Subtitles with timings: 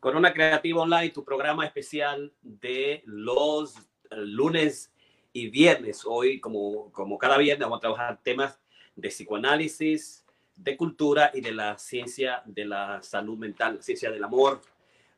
[0.00, 3.74] Corona Creativa Online, tu programa especial de los
[4.10, 4.92] lunes
[5.32, 6.02] y viernes.
[6.04, 8.60] Hoy, como, como cada viernes, vamos a trabajar temas
[8.94, 10.24] de psicoanálisis,
[10.54, 14.60] de cultura y de la ciencia de la salud mental, ciencia del amor.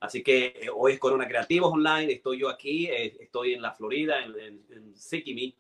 [0.00, 2.12] Así que eh, hoy es Corona Creativos Online.
[2.12, 5.54] Estoy yo aquí, eh, estoy en la Florida, en, en, en Sikimi,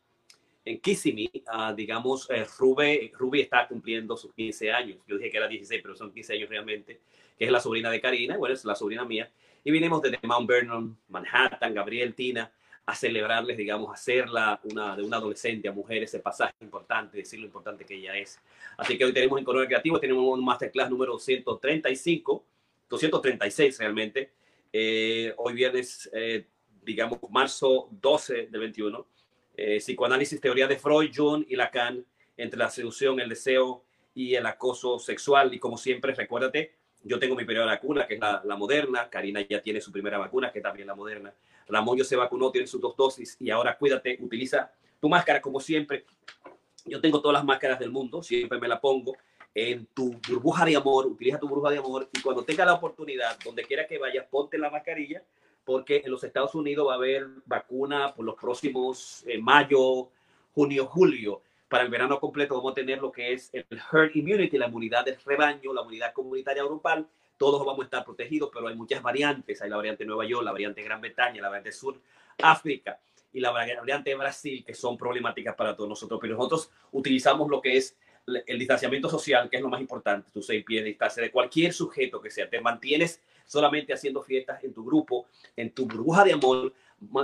[0.68, 4.98] en Kissimmee, uh, digamos, eh, Ruby, Ruby está cumpliendo sus 15 años.
[5.06, 7.00] Yo dije que era 16, pero son 15 años realmente,
[7.38, 9.30] que es la sobrina de Karina, bueno, es la sobrina mía.
[9.64, 12.52] Y vinimos desde Mount Vernon, Manhattan, Gabriel, Tina,
[12.84, 17.46] a celebrarles, digamos, hacerla una, de una adolescente a mujer ese pasaje importante, decir lo
[17.46, 18.38] importante que ella es.
[18.76, 22.44] Así que hoy tenemos en Corona Creativo, tenemos un masterclass número 235,
[22.88, 24.32] 236 realmente.
[24.72, 26.46] Eh, hoy viernes, eh,
[26.82, 29.06] digamos, marzo 12 de 21
[29.58, 32.04] eh, psicoanálisis, teoría de Freud, Jung y Lacan,
[32.36, 33.82] entre la seducción, el deseo
[34.14, 35.52] y el acoso sexual.
[35.52, 39.10] Y como siempre, recuérdate, yo tengo mi primera vacuna, que es la, moderna.
[39.10, 41.34] Karina ya tiene su primera vacuna, que también la moderna.
[41.66, 43.36] Ramón ya se vacunó, tiene sus dos dosis.
[43.40, 46.04] Y ahora cuídate, utiliza tu máscara como siempre.
[46.84, 49.16] Yo tengo todas las máscaras del mundo, siempre me la pongo
[49.54, 53.36] en tu burbuja de amor, utiliza tu burbuja de amor y cuando tenga la oportunidad,
[53.44, 55.22] donde quiera que vayas, ponte la mascarilla
[55.68, 60.08] porque en los Estados Unidos va a haber vacuna por los próximos eh, mayo,
[60.54, 61.42] junio, julio.
[61.68, 65.04] Para el verano completo vamos a tener lo que es el herd immunity, la inmunidad
[65.04, 67.06] del rebaño, la inmunidad comunitaria grupal.
[67.36, 69.60] Todos vamos a estar protegidos, pero hay muchas variantes.
[69.60, 72.00] Hay la variante Nueva York, la variante Gran Bretaña, la variante Sur
[72.40, 72.98] África
[73.34, 76.18] y la variante Brasil, que son problemáticas para todos nosotros.
[76.18, 77.94] Pero nosotros utilizamos lo que es
[78.26, 81.74] el distanciamiento social, que es lo más importante, tus seis pies de distancia de cualquier
[81.74, 82.48] sujeto que sea.
[82.48, 85.26] Te mantienes solamente haciendo fiestas en tu grupo,
[85.56, 86.72] en tu burbuja de amor,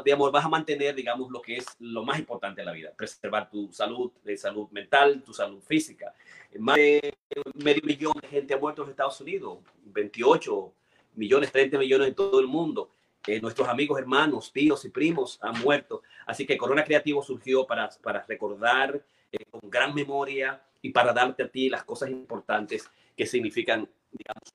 [0.05, 2.93] de amor vas a mantener, digamos, lo que es lo más importante de la vida,
[2.97, 6.15] preservar tu salud, de salud mental, tu salud física.
[6.59, 7.15] Más de
[7.55, 10.73] medio millón de gente ha muerto en Estados Unidos, 28
[11.17, 12.91] millones, 30 millones en todo el mundo.
[13.27, 16.03] Eh, nuestros amigos, hermanos, tíos y primos han muerto.
[16.27, 21.43] Así que Corona Creativo surgió para, para recordar eh, con gran memoria y para darte
[21.43, 24.53] a ti las cosas importantes que significan, digamos,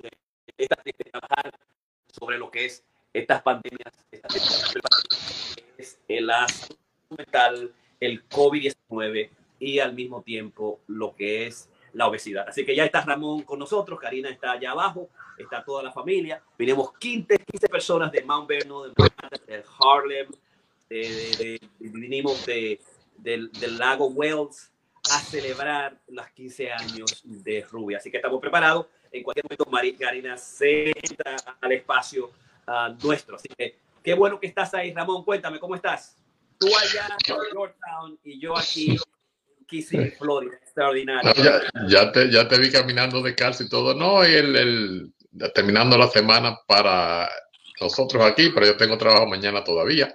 [0.59, 1.53] esta, de trabajar
[2.08, 2.84] sobre lo que es
[3.14, 4.36] estas pandemias, estas
[5.78, 6.30] es el
[7.09, 12.48] mental, el COVID-19 y al mismo tiempo lo que es la obesidad.
[12.48, 16.44] Así que ya está Ramón con nosotros, Karina está allá abajo, está toda la familia.
[16.58, 18.94] Vinimos 15, 15 personas de Mount Vernon,
[19.48, 20.28] de, Harlem,
[20.90, 20.98] de,
[21.38, 22.80] de, vinimos de,
[23.18, 24.72] del, del lago Wells
[25.12, 27.98] a celebrar los 15 años de Rubia.
[27.98, 32.31] Así que estamos preparados en cualquier momento María Karina se entra al espacio
[32.68, 33.36] uh, nuestro.
[33.36, 35.24] Así que qué bueno que estás ahí, Ramón.
[35.24, 36.16] Cuéntame, ¿cómo estás?
[36.58, 38.98] Tú allá en Yorktown y yo aquí
[39.92, 40.56] en Florida.
[40.62, 41.34] Extraordinario.
[41.36, 43.94] No, ya, ya, te, ya te vi caminando de calcio y todo.
[43.94, 45.14] No, y el, el,
[45.53, 47.30] terminando la semana para
[47.80, 50.14] nosotros aquí, pero yo tengo trabajo mañana todavía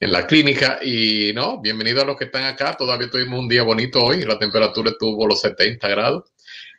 [0.00, 2.76] en la clínica y no, bienvenido a los que están acá.
[2.76, 6.32] Todavía tuvimos un día bonito hoy, la temperatura estuvo los 70 grados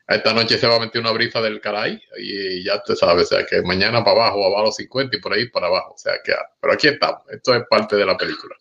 [0.07, 3.35] esta noche se va a meter una brisa del caray y ya te sabes, o
[3.35, 6.13] sea que mañana para abajo, abajo los 50 y por ahí para abajo, o sea
[6.23, 8.55] que, pero aquí estamos, esto es parte de la película.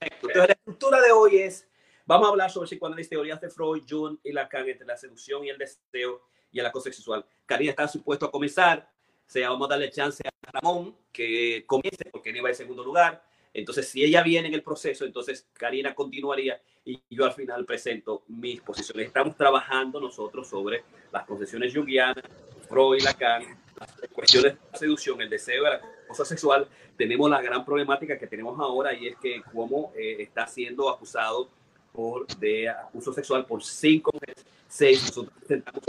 [0.00, 1.68] Entonces la estructura de hoy es,
[2.06, 5.50] vamos a hablar sobre psicoanálisis, teorías de Freud, Jung y Lacan entre la seducción y
[5.50, 7.24] el deseo y el acoso sexual.
[7.46, 8.88] Karina está supuesto a comenzar,
[9.26, 12.84] o sea, vamos a darle chance a Ramón que comience porque él va en segundo
[12.84, 13.22] lugar
[13.54, 18.22] entonces, si ella viene en el proceso, entonces Karina continuaría y yo al final presento
[18.28, 19.06] mis posiciones.
[19.06, 22.24] Estamos trabajando nosotros sobre las concepciones junguianas,
[22.68, 23.44] Freud, Lacan,
[23.78, 26.66] las cuestiones de la seducción, el deseo, la cosa sexual.
[26.96, 31.50] Tenemos la gran problemática que tenemos ahora y es que cómo eh, está siendo acusado
[31.92, 35.02] por, de abuso sexual por cinco mujeres, seis.
[35.02, 35.84] Nosotros presentamos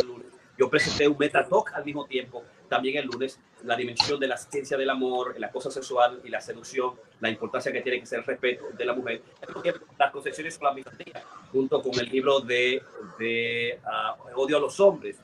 [0.00, 0.26] el lunes.
[0.58, 4.78] Yo presenté un metatalk al mismo tiempo también el lunes la dimensión de la ciencia
[4.78, 8.24] del amor, la cosa sexual y la seducción, la importancia que tiene que ser el
[8.24, 9.20] respeto de la mujer.
[9.98, 10.92] Las concepciones son la misma
[11.52, 12.82] junto con el libro de,
[13.18, 15.18] de uh, Odio a los hombres,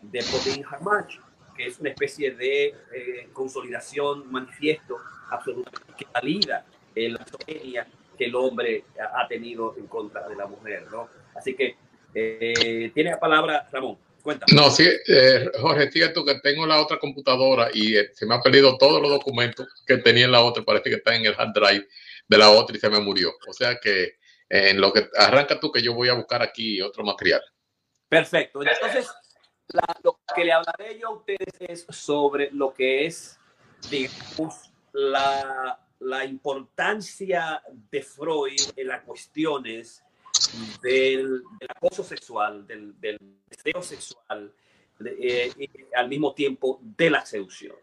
[0.00, 1.10] de Podin Hamach,
[1.54, 4.96] que es una especie de eh, consolidación, manifiesto
[5.28, 6.64] absolutamente que valida
[6.94, 7.86] la misoginia
[8.16, 8.84] que el hombre
[9.14, 10.86] ha tenido en contra de la mujer.
[10.90, 11.10] ¿no?
[11.36, 11.76] Así que
[12.14, 13.98] eh, tiene la palabra Ramón.
[14.24, 14.54] Cuéntame.
[14.54, 18.40] No, sí, eh, Jorge, cierto que tengo la otra computadora y eh, se me han
[18.40, 20.64] perdido todos los documentos que tenía en la otra.
[20.64, 21.86] Parece que está en el hard drive
[22.26, 23.34] de la otra y se me murió.
[23.46, 24.02] O sea que
[24.48, 27.42] eh, en lo que arranca tú, que yo voy a buscar aquí otro material.
[28.08, 28.62] Perfecto.
[28.62, 29.10] Entonces,
[29.68, 33.38] la, lo que le hablaré yo a ustedes es sobre lo que es,
[33.90, 40.02] digamos, la, la importancia de Freud en las cuestiones
[40.82, 43.18] del, acoso sexual, del, del,
[43.48, 44.52] deseo sexual
[45.04, 47.76] eh, y al mismo tiempo de la seducción.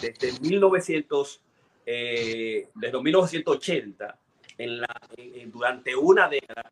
[0.00, 1.40] Desde 1900,
[1.86, 4.18] eh, desde 1980,
[4.58, 5.00] en la,
[5.46, 6.70] durante una década,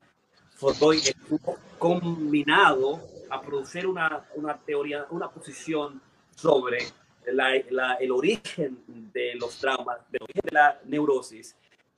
[0.55, 3.01] Freud estuvo combinado
[3.31, 6.01] a producir una, una teoría, una posición
[6.35, 6.79] sobre
[7.27, 11.57] el origen de los traumas, el origen de la neurosis,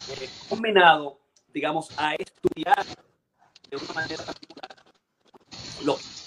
[0.08, 1.18] eh, combinado,
[1.56, 2.84] digamos, a estudiar
[3.70, 4.76] de una manera particular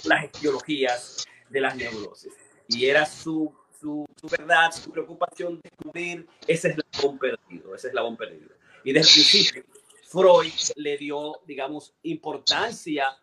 [0.05, 2.33] las etiologías de las neurosis.
[2.67, 8.49] Y era su, su, su, verdad, su preocupación descubrir ese eslabón perdido, ese eslabón perdido.
[8.83, 9.63] Y desde el principio,
[10.05, 13.15] Freud le dio, digamos, importancia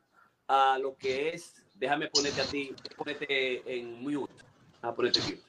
[0.47, 4.44] a lo que es, déjame ponerte a ti, ponerte en mute,
[4.81, 5.43] a ponerte aquí.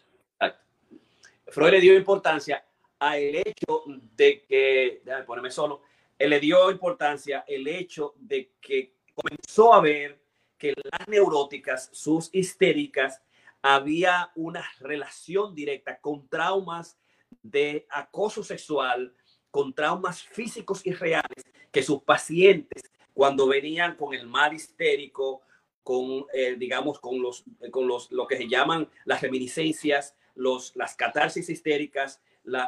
[1.50, 2.66] Freud le dio importancia
[2.98, 3.84] a el hecho
[4.16, 5.84] de que, déjame ponerme solo,
[6.18, 10.20] él le dio importancia el hecho de que comenzó a ver
[10.58, 13.22] que las neuróticas, sus histéricas,
[13.62, 16.98] había una relación directa con traumas
[17.42, 19.14] de acoso sexual,
[19.52, 25.42] con traumas físicos y reales que sus pacientes, cuando venían con el mal histérico,
[25.84, 30.96] con, eh, digamos, con los, con los, lo que se llaman las reminiscencias, los, las
[30.96, 32.22] catarsis histéricas,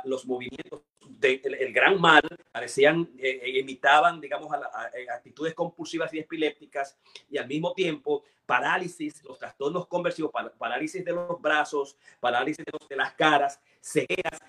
[0.04, 2.22] los movimientos del gran mal
[2.52, 6.98] parecían, eh, eh, imitaban, digamos, a, actitudes compulsivas y epilépticas
[7.30, 13.14] y al mismo tiempo parálisis, los trastornos conversivos, parálisis de los brazos, parálisis de, las
[13.14, 14.40] caras, cegueras,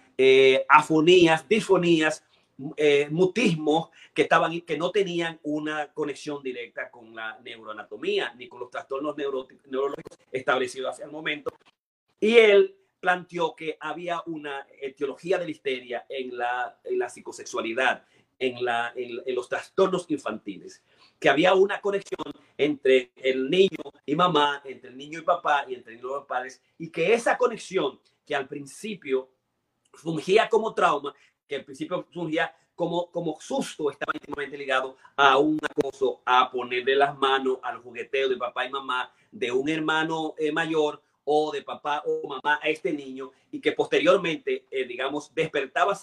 [0.69, 2.25] afonías, disfonías,
[3.11, 8.71] mutismos que estaban que no tenían una conexión directa con la neuroanatomía ni con los
[8.71, 11.53] trastornos neurológicos establecidos hacia el momento.
[12.19, 18.05] Y él planteó que había una etiología de la histeria en la, en la psicosexualidad,
[18.38, 20.82] en, la, en, los trastornos infantiles,
[21.19, 25.75] que había una conexión entre el niño y mamá, entre el niño y papá y
[25.75, 29.31] entre los padres, y que esa conexión que al principio
[29.93, 31.14] fungía como trauma,
[31.46, 36.96] que al principio fungía como, como susto, estaba íntimamente ligado a un acoso, a ponerle
[36.96, 41.62] las manos al jugueteo de papá y mamá, de un hermano eh, mayor o de
[41.62, 45.94] papá o mamá a este niño y que posteriormente, eh, digamos, despertaba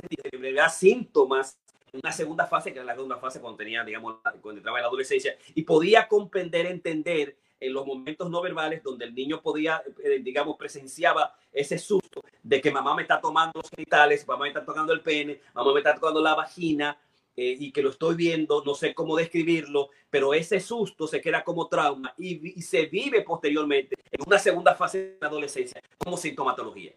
[0.72, 1.58] síntomas
[1.92, 4.84] en una segunda fase, que era la segunda fase cuando tenía, digamos, cuando entraba en
[4.84, 9.84] la adolescencia, y podía comprender, entender en los momentos no verbales donde el niño podía,
[10.02, 14.50] eh, digamos, presenciaba ese susto de que mamá me está tomando los genitales, mamá me
[14.50, 16.98] está tocando el pene, mamá me está tocando la vagina,
[17.40, 21.44] eh, y que lo estoy viendo, no sé cómo describirlo, pero ese susto se queda
[21.44, 26.94] como trauma y, se vive posteriormente en una segunda fase de la adolescencia como sintomatología,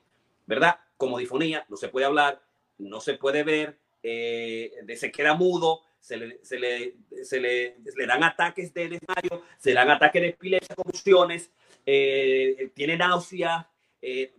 [0.47, 0.81] ¿verdad?
[0.97, 2.43] Como difonía, no se puede hablar,
[2.79, 8.07] no se puede ver, eh, se queda mudo, se le, se, le, se le, le,
[8.07, 11.51] dan ataques de desmayo, se dan ataques de epilepsia, convulsiones,
[11.85, 13.69] eh, tiene náusea,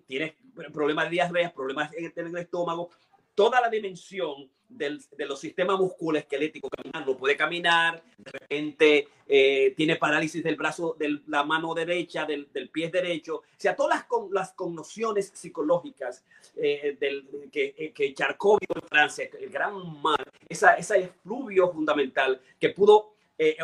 [0.07, 0.35] tiene
[0.73, 2.89] problemas de diarrea, problemas en el estómago,
[3.35, 10.43] toda la dimensión de los sistemas musculoesqueléticos caminando, puede caminar, de repente eh, tiene parálisis
[10.43, 14.53] del brazo, de la mano derecha, del, pie derecho, o sea, todas las, con, las
[14.53, 16.23] connociones psicológicas
[16.55, 22.41] eh, del, que, eh, que Charcot en Francia, el gran mar, esa, esa efluvio fundamental
[22.59, 23.11] que pudo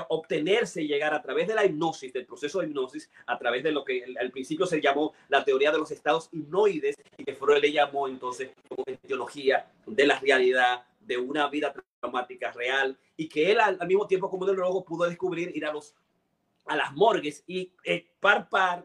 [0.08, 3.72] obtenerse y llegar a través de la hipnosis, del proceso de hipnosis, a través de
[3.72, 7.62] lo que al principio se llamó la teoría de los estados hipnoides y que Freud
[7.62, 13.52] le llamó entonces como etiología de la realidad de una vida traumática real y que
[13.52, 15.96] él al, mismo tiempo como neurologo pudo descubrir ir a los
[16.66, 18.12] a las morgues y eh,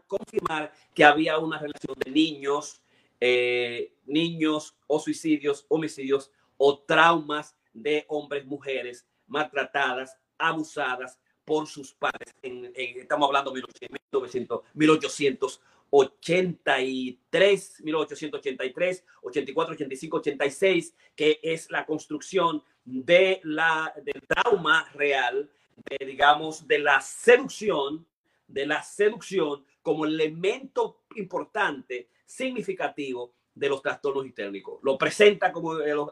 [0.07, 2.81] confirmar que había una relación de niños,
[3.19, 12.33] eh, niños o suicidios, homicidios o traumas de hombres, mujeres maltratadas, abusadas por sus padres.
[12.41, 13.61] Estamos hablando de
[14.73, 15.61] 1800,
[15.93, 26.05] 1883, 1883, 84, 85, 86, que es la construcción de la, del trauma real, de,
[26.05, 28.07] digamos, de la seducción,
[28.47, 34.79] de la seducción como elemento importante, significativo de los trastornos histéricos.
[34.81, 36.11] Lo presenta como lo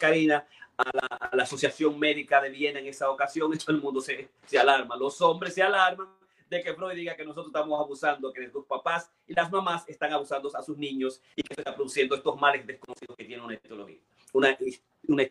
[0.00, 0.44] Karina
[0.76, 0.90] a
[1.32, 4.96] la, Asociación Médica de Viena en esa ocasión y todo el mundo se, se alarma.
[4.96, 6.08] Los hombres se alarman
[6.48, 10.12] de que Freud diga que nosotros estamos abusando, que los papás y las mamás están
[10.12, 13.54] abusando a sus niños y que se está produciendo estos males desconocidos que tienen una
[13.54, 14.00] etología,
[14.32, 14.56] una,
[15.08, 15.28] una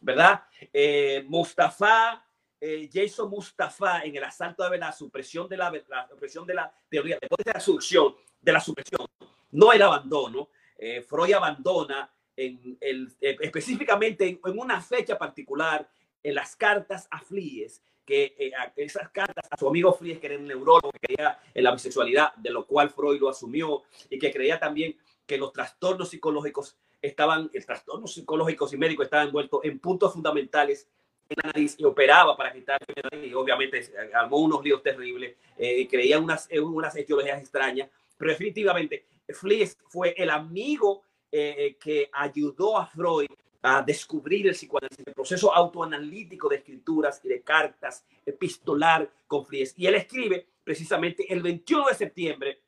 [0.00, 0.42] ¿verdad?
[0.72, 2.24] Eh, Mustafa,
[2.60, 5.72] eh, Jason Mustafa en el asalto de la supresión de la,
[6.08, 9.06] supresión de la teoría, después de la supresión, de la supresión,
[9.52, 15.88] no el abandono, eh, Freud abandona en el, específicamente en, una fecha particular
[16.22, 20.36] en las cartas a Flies, que eh, esas cartas a su amigo Fries, que era
[20.36, 24.32] un neurólogo, que creía en la bisexualidad, de lo cual Freud lo asumió, y que
[24.32, 29.78] creía también que los trastornos psicológicos estaban, el trastorno psicológicos y médicos estaban envueltos en
[29.78, 30.88] puntos fundamentales
[31.28, 32.80] en la nariz y operaba para quitar
[33.22, 39.78] y obviamente armó unos líos terribles, eh, creía unas, unas etiologías extrañas, pero definitivamente Flies
[39.88, 43.28] fue el amigo eh, eh, que ayudó a Freud
[43.62, 49.74] a descubrir el psicoanálisis, el proceso autoanalítico de escrituras y de cartas epistolar con Flies.
[49.76, 52.60] Y él escribe precisamente el 21 de septiembre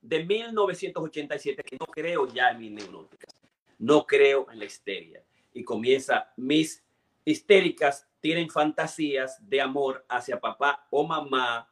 [0.00, 3.34] de 1987 que no creo ya en mis neuróticas,
[3.78, 5.22] no creo en la histeria.
[5.54, 6.82] Y comienza, mis
[7.24, 11.68] histéricas tienen fantasías de amor hacia papá o mamá,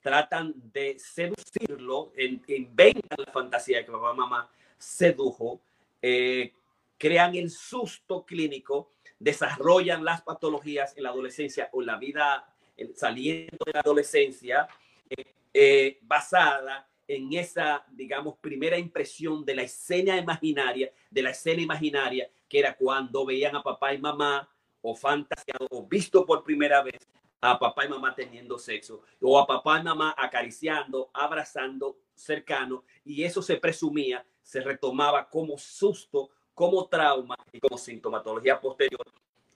[0.00, 2.12] tratan de seducirlo,
[2.48, 5.60] inventan la fantasía que papá o mamá sedujo,
[6.02, 6.52] eh,
[6.98, 12.54] crean el susto clínico, desarrollan las patologías en la adolescencia o en la vida
[12.94, 14.68] saliendo de la adolescencia,
[15.08, 21.62] eh, eh, basada en esa, digamos, primera impresión de la escena imaginaria, de la escena
[21.62, 24.48] imaginaria, que era cuando veían a papá y mamá
[24.80, 27.08] o fantaseado o visto por primera vez
[27.40, 33.22] a papá y mamá teniendo sexo o a papá y mamá acariciando, abrazando cercano y
[33.24, 39.06] eso se presumía, se retomaba como susto, como trauma y como sintomatología posterior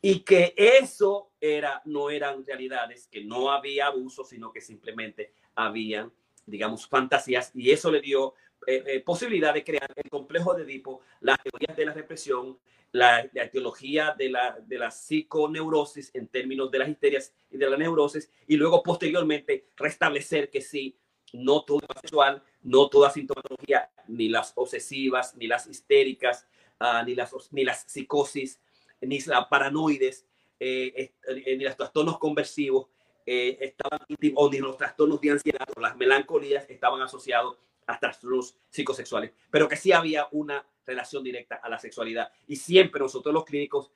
[0.01, 6.13] y que eso era no eran realidades, que no había abuso, sino que simplemente habían
[6.49, 8.35] digamos, fantasías y eso le dio
[8.67, 12.59] eh, eh, posibilidad de crear el complejo de Edipo, las teorías de la represión,
[12.93, 17.71] la, la teología de la, de la psiconeurosis en términos de las histerias y de
[17.71, 20.97] la neurosis y luego posteriormente restablecer que sí,
[21.35, 26.47] no todo sexual, no toda sintomatología, ni las obsesivas, ni las histéricas,
[26.81, 28.61] uh, ni, las, ni las psicosis,
[29.01, 30.27] ni las paranoides,
[30.61, 31.13] eh,
[31.47, 32.89] ni los trastornos conversivos
[33.31, 34.01] eh, estaban
[34.37, 39.69] o ni los trastornos de ansiedad o las melancolías estaban asociados a trastornos psicosexuales, pero
[39.69, 42.33] que sí había una relación directa a la sexualidad.
[42.47, 43.93] Y siempre nosotros los clínicos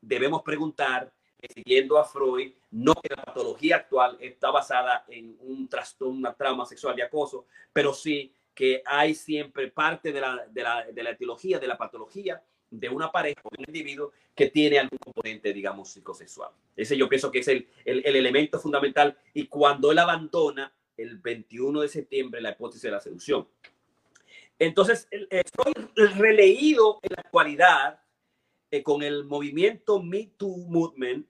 [0.00, 5.68] debemos preguntar, eh, siguiendo a Freud, no que la patología actual está basada en un
[5.68, 7.44] trastorno, una trauma sexual de acoso,
[7.74, 11.78] pero sí que hay siempre parte de la, de la, de la etiología, de la
[11.78, 16.50] patología, de una pareja o de un individuo que tiene algún componente, digamos, psicosexual.
[16.76, 21.80] Ese yo pienso que es el, el, elemento fundamental y cuando él abandona el 21
[21.80, 23.48] de septiembre la hipótesis de la seducción.
[24.58, 25.72] Entonces, estoy
[26.18, 28.02] releído en la actualidad
[28.70, 31.26] eh, con el movimiento Me Too Movement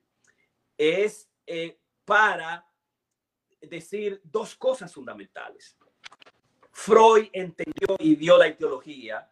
[0.77, 2.69] es eh, para
[3.61, 5.77] decir dos cosas fundamentales.
[6.83, 9.31] Freud entendió y dio la ideología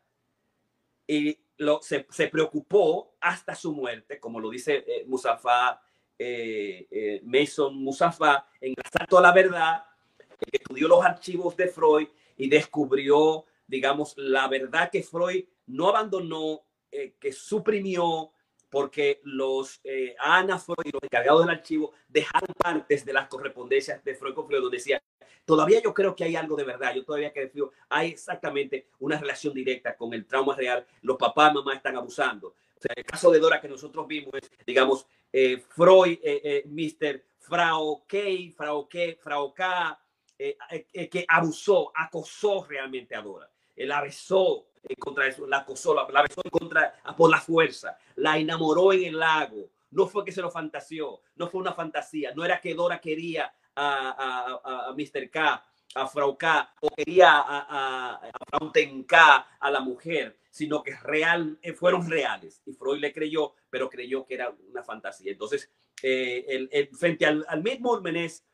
[1.07, 1.39] y
[1.81, 5.81] se, preocupó hasta su muerte, como lo dice eh, Musafa,
[6.19, 9.83] eh, eh, Mason Musafa, en el Salto a la Verdad,
[10.19, 16.65] que estudió los archivos de Freud y descubrió, digamos, la verdad que Freud no abandonó,
[16.91, 18.31] que suprimió,
[18.69, 19.81] porque los
[20.19, 24.47] Ana Freud y los encargados del archivo dejaron partes de las correspondencias de Freud con
[24.47, 25.03] Freud, donde decía,
[25.49, 26.95] todavía yo creo que hay algo de verdad.
[26.95, 30.87] Yo todavía creo hay exactamente una relación directa con el trauma real.
[31.01, 32.49] Los papás, mamá están abusando.
[32.49, 36.65] O sea, el caso de Dora que nosotros vimos es, digamos, eh, Freud, eh, eh,
[36.67, 37.25] Mr.
[37.39, 38.19] Frau K,
[38.55, 39.99] Frau K, Frau K,
[40.37, 43.51] que abusó, acosó realmente a Dora.
[43.75, 44.67] La besó
[44.99, 49.19] contra eso, la acosó, la, la besó contra, por la fuerza, la enamoró en el
[49.19, 49.71] lago.
[49.93, 53.51] No fue que se lo fantaseó, no fue una fantasía, no era que Dora quería
[53.79, 55.31] a, a, Mr.
[55.31, 58.21] K, a Frau K, o quería a, a,
[58.53, 58.73] a
[59.07, 62.63] K, a la mujer, sino que real, eh, fueron reales.
[62.67, 65.33] Y Freud le creyó, pero creyó que era una fantasía.
[65.33, 65.71] Entonces,
[66.03, 68.45] eh, el, frente al, mismo es,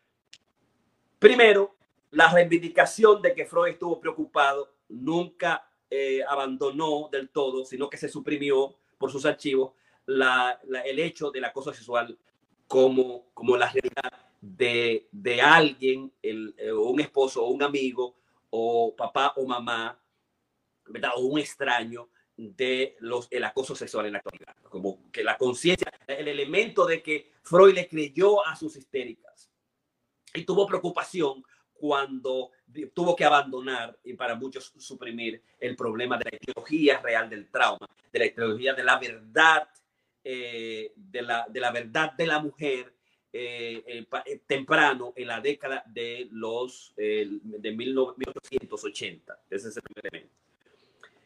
[1.18, 1.76] primero,
[2.10, 8.08] la reivindicación de que Freud estuvo preocupado, nunca eh, abandonó del todo, sino que se
[8.08, 9.72] suprimió por sus archivos
[10.06, 12.18] la, el hecho del acoso sexual
[12.66, 18.16] como, como la realidad de, de alguien, el, eh, un esposo un amigo,
[18.50, 19.98] o papá o mamá,
[20.86, 21.12] ¿verdad?
[21.16, 24.54] O un extraño de los, el acoso sexual en la actualidad.
[24.68, 29.50] Como que la conciencia, el elemento de que Freud le creyó a sus histéricas
[30.34, 32.50] y tuvo preocupación cuando
[32.92, 37.88] tuvo que abandonar y para muchos suprimir el problema de la ideología real del trauma,
[38.12, 39.68] de la ideología de la verdad,
[40.22, 42.93] eh, de, la, de la verdad de la mujer
[43.36, 49.40] eh, eh, eh, temprano en la década de los de 1880.
[49.50, 50.34] Ese es el primer elemento.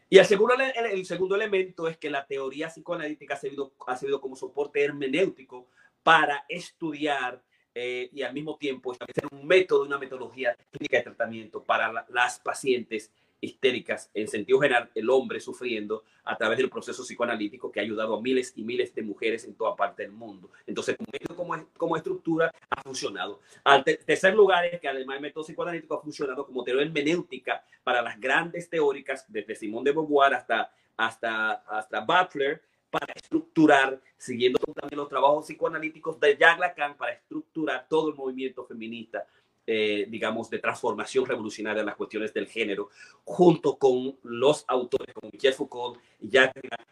[0.09, 4.23] Y el segundo, el, segundo elemento es que la teoría psicoanalítica ha servido, ha servido
[4.23, 5.69] como soporte hermenéutico
[6.03, 7.43] para estudiar
[7.75, 12.41] eh, y al mismo tiempo establecer un método, una metodología clínica de tratamiento para las
[12.41, 17.83] pacientes histéricas, en sentido general, el hombre sufriendo a través del proceso psicoanalítico que ha
[17.83, 20.51] ayudado a miles y miles de mujeres en toda parte del mundo.
[20.67, 20.97] Entonces,
[21.37, 23.41] como, como estructura ha funcionado.
[23.65, 28.03] Al tercer lugar es que además el método psicoanalítico ha funcionado como teoría hermenéutica para
[28.03, 34.99] las grandes teóricas, desde Simón de Beauvoir hasta, hasta, hasta Butler, para estructurar, siguiendo también
[34.99, 39.27] los trabajos psicoanalíticos de Jacques Lacan, para estructurar todo el movimiento feminista
[39.71, 42.89] eh, digamos, de transformación revolucionaria en las cuestiones del género,
[43.23, 46.31] junto con los autores como Michel Foucault y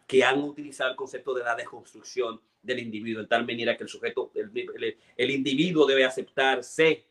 [0.07, 3.89] que han utilizado el concepto de la deconstrucción del individuo, de tal manera que el
[3.89, 7.07] sujeto, el, individuo debe aceptarse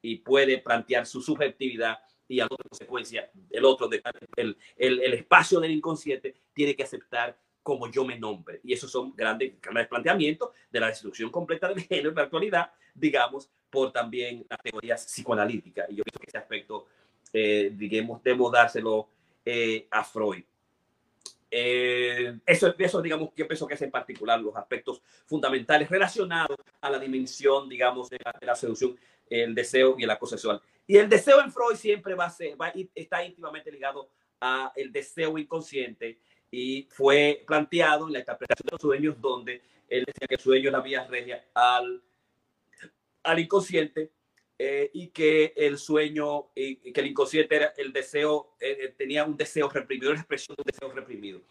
[0.00, 1.98] y puede plantear su subjetividad
[2.28, 3.90] y a consecuencia, el otro,
[4.36, 8.60] el, el, el espacio del inconsciente tiene que aceptar como yo me nombre.
[8.62, 12.72] Y esos son grandes, grandes planteamientos de la destrucción completa del género en la actualidad,
[12.94, 15.90] digamos, por también las teorías psicoanalíticas.
[15.90, 16.86] Y yo creo que ese aspecto,
[17.32, 19.08] eh, digamos, debemos dárselo
[19.44, 20.44] eh, a Freud.
[21.50, 26.90] Eh, eso, eso, digamos, yo pienso que es en particular los aspectos fundamentales relacionados a
[26.90, 28.98] la dimensión, digamos, de la, seducción,
[29.30, 30.60] el deseo y el acoso sexual.
[30.86, 34.10] Y el deseo en Freud siempre va a ser, va, está íntimamente ligado
[34.40, 36.18] a el deseo inconsciente
[36.50, 40.68] y fue planteado en la interpretación de los sueños donde él decía que el sueño
[40.68, 42.02] es la vía regia al,
[43.28, 44.10] al inconsciente
[44.58, 49.24] eh, y que el sueño, y que el inconsciente era el deseo, eh, eh, tenía
[49.24, 51.42] un deseo reprimido, una expresión de un deseo reprimido.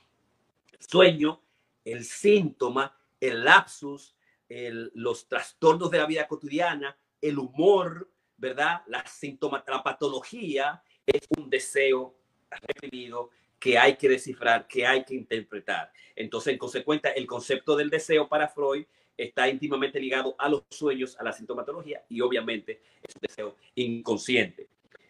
[0.71, 1.41] El sueño,
[1.85, 4.15] el síntoma, el lapsus,
[4.49, 8.81] los trastornos de la vida cotidiana, el humor, ¿verdad?
[8.87, 12.15] La síntoma, la patología es un deseo
[12.49, 13.29] reprimido
[13.59, 15.91] que hay que descifrar, que hay que interpretar.
[16.15, 18.85] Entonces, en consecuencia, el concepto del deseo para Freud
[19.17, 24.69] está íntimamente ligado a los sueños, a la sintomatología y obviamente es un deseo inconsciente.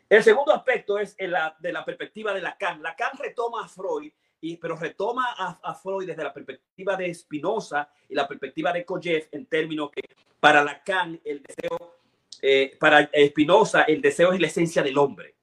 [0.10, 2.82] El segundo aspecto es la, de la perspectiva de Lacan.
[2.82, 8.16] Lacan retoma a Freud, y, pero retoma a, Freud desde la perspectiva de Spinoza y
[8.16, 10.02] la perspectiva de Kojev en términos que
[10.40, 11.98] para Lacan el deseo,
[12.42, 15.36] eh, para Spinoza el deseo es la esencia del hombre.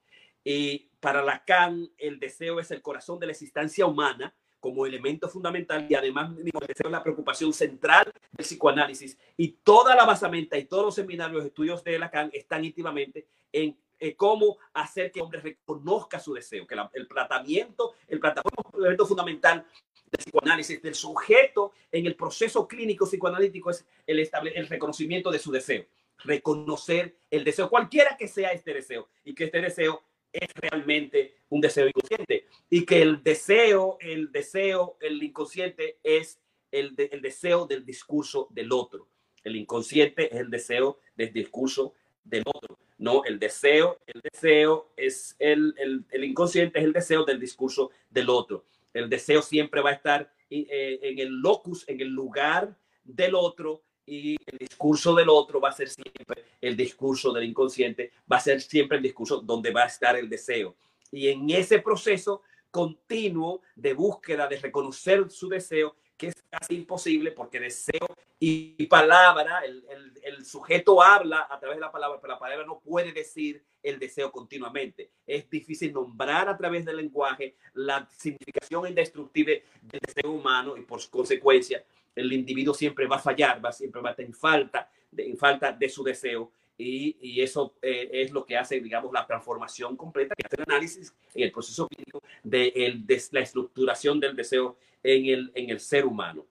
[0.43, 5.87] Y para Lacan, el deseo es el corazón de la existencia humana como elemento fundamental
[5.91, 9.19] y además es la preocupación central del psicoanálisis.
[9.37, 13.77] Y toda la basamenta y todos los seminarios, estudios de Lacan están íntimamente en
[14.17, 19.67] cómo hacer que el hombre reconozca su deseo, que el tratamiento, el tratamiento fundamental
[20.07, 25.53] del psicoanálisis, del sujeto en el proceso clínico psicoanalítico es el, el reconocimiento de su
[25.53, 25.85] deseo,
[26.21, 30.03] reconocer el deseo, cualquiera que sea este deseo, y que este deseo
[30.35, 36.41] es realmente un deseo inconsciente y que el deseo, el deseo, el inconsciente es
[36.73, 39.09] el, el deseo del discurso del otro.
[39.45, 41.95] El inconsciente es el deseo del discurso
[42.25, 42.79] del otro.
[42.99, 47.91] No, el deseo, el deseo es el, el, el inconsciente es el deseo del discurso
[48.11, 48.65] del otro.
[48.93, 53.83] El deseo siempre va a estar eh, en el locus, en el lugar del otro
[54.07, 58.41] y el discurso del otro va a ser siempre el discurso del inconsciente, va a
[58.41, 60.77] ser siempre el discurso donde va a estar el deseo.
[61.11, 67.33] Y en ese proceso continuo de búsqueda, de reconocer su deseo, que es casi imposible
[67.33, 68.07] porque deseo
[68.39, 69.85] y palabra, el,
[70.23, 73.99] el, sujeto habla a través de la palabra, pero la palabra no puede decir el
[73.99, 75.11] deseo continuamente.
[75.27, 81.01] Es difícil nombrar a través del lenguaje la significación indestructible del deseo humano y por
[81.09, 85.35] consecuencia el individuo siempre va a fallar, va siempre va a estar en falta de,
[85.37, 90.35] falta de su deseo y, eso eh, es lo que hace, digamos, la transformación completa,
[90.35, 95.27] que hace el análisis en el proceso clínico de, de la estructuración del deseo en
[95.27, 96.47] el, en el ser humano.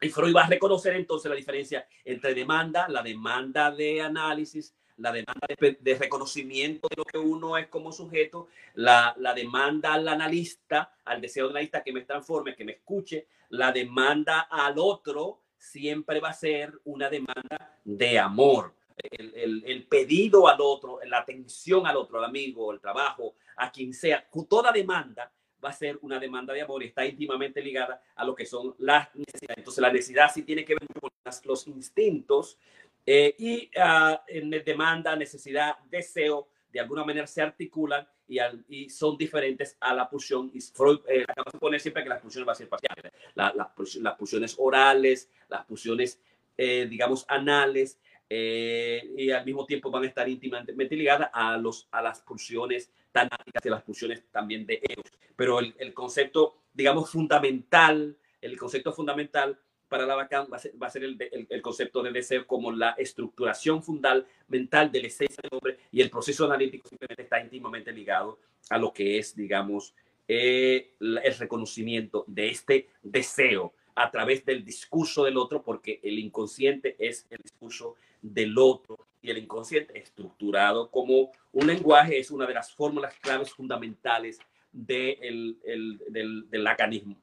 [0.00, 5.12] Y Freud va a reconocer entonces la diferencia entre demanda, la demanda de análisis, la
[5.12, 10.96] demanda de, reconocimiento de lo que uno es como sujeto, la, la, demanda al analista,
[11.04, 16.20] al deseo del analista que me transforme, que me escuche, la demanda al otro siempre
[16.20, 18.74] va a ser una demanda de amor.
[18.96, 23.70] El, el, el, pedido al otro, la atención al otro, al amigo, el trabajo, a
[23.72, 25.32] quien sea, toda demanda
[25.64, 28.74] va a ser una demanda de amor y está íntimamente ligada a lo que son
[28.78, 29.58] las necesidades.
[29.58, 31.10] Entonces la necesidad sí tiene que ver con
[31.44, 32.58] los instintos
[33.06, 38.38] eh, y uh, en demanda, necesidad, deseo, de alguna manera se articulan y,
[38.68, 40.50] y son diferentes a la pulsión.
[40.52, 43.12] Y Freud eh, acaba de poner siempre que las pulsiones van a ser parciales.
[43.34, 46.20] La, las pulsiones orales, las pulsiones,
[46.56, 51.86] eh, digamos, anales, eh, y al mismo tiempo van a estar íntimamente ligadas a, los,
[51.92, 55.12] a las pulsiones tanáticas y las pulsiones también de Eros.
[55.36, 59.60] Pero el, el concepto, digamos, fundamental, el concepto fundamental
[59.94, 62.72] para Lacan va a ser, va a ser el, el, el, concepto de deseo como
[62.72, 67.92] la estructuración fundamental de la esencia del hombre y el proceso analítico simplemente está íntimamente
[67.92, 69.94] ligado a lo que es, digamos,
[70.26, 76.96] eh, el reconocimiento de este deseo a través del discurso del otro, porque el inconsciente
[76.98, 82.54] es el discurso del otro y el inconsciente estructurado como un lenguaje es una de
[82.54, 84.40] las fórmulas claves fundamentales
[84.72, 87.16] de el, el, del, del lacanismo.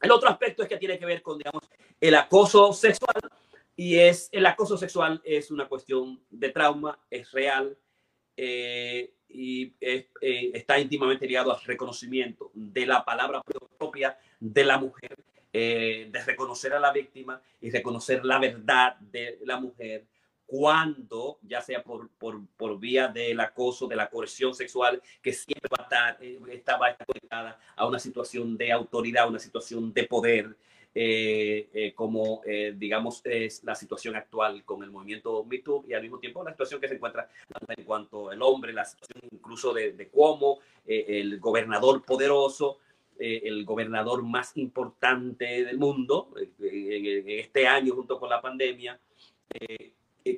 [0.00, 1.68] El otro aspecto es que tiene que ver con, digamos,
[2.00, 3.16] el acoso sexual
[3.76, 7.76] y es el acoso sexual es una cuestión de trauma, es real
[8.36, 10.08] eh, y eh,
[10.52, 13.42] está íntimamente ligado al reconocimiento de la palabra
[13.78, 15.16] propia de la mujer,
[15.52, 20.06] eh, de reconocer a la víctima y reconocer la verdad de la mujer
[20.50, 25.70] cuando, ya sea por, por, por, vía del acoso, de la coerción sexual, que siempre
[25.70, 30.56] va a estar, eh, estaba conectada a una situación de autoridad, una situación de poder,
[30.92, 36.02] eh, eh, como eh, digamos es la situación actual con el movimiento MeToo y al
[36.02, 37.28] mismo tiempo la situación que se encuentra
[37.68, 42.78] en cuanto al hombre, la situación incluso de, de cómo eh, el gobernador poderoso,
[43.20, 48.98] eh, el gobernador más importante del mundo en, este año junto con la pandemia,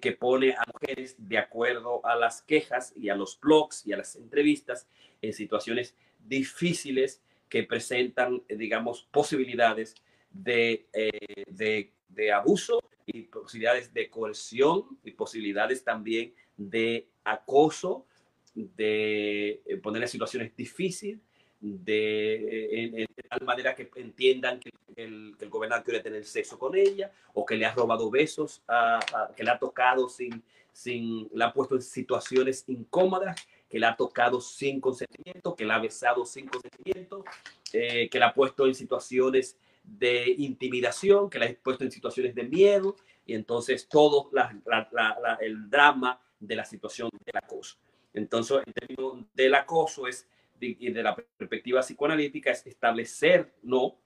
[0.00, 3.96] que pone a mujeres de acuerdo a las quejas y a los blogs y a
[3.96, 4.86] las entrevistas
[5.20, 9.94] en situaciones difíciles que presentan, digamos, posibilidades
[10.30, 18.06] de, eh, de, de, abuso y posibilidades de coerción y posibilidades también de acoso,
[18.54, 21.20] de eh, poner en situaciones difíciles,
[21.62, 26.58] de, en, en, tal manera que entiendan que el, que el, gobernador quiere tener sexo
[26.58, 30.42] con ella o que le ha robado besos, a, a, que le ha tocado sin,
[30.72, 35.76] sin, la ha puesto en situaciones incómodas, que le ha tocado sin consentimiento, que la
[35.76, 37.24] ha besado sin consentimiento,
[37.72, 42.34] eh, que la ha puesto en situaciones de intimidación, que la ha puesto en situaciones
[42.34, 47.76] de miedo, y entonces todo la, la, la, el drama de la situación del acoso.
[48.12, 50.26] Entonces, en términos del acoso es
[50.62, 53.98] y de la perspectiva psicoanalítica es establecer, ¿no?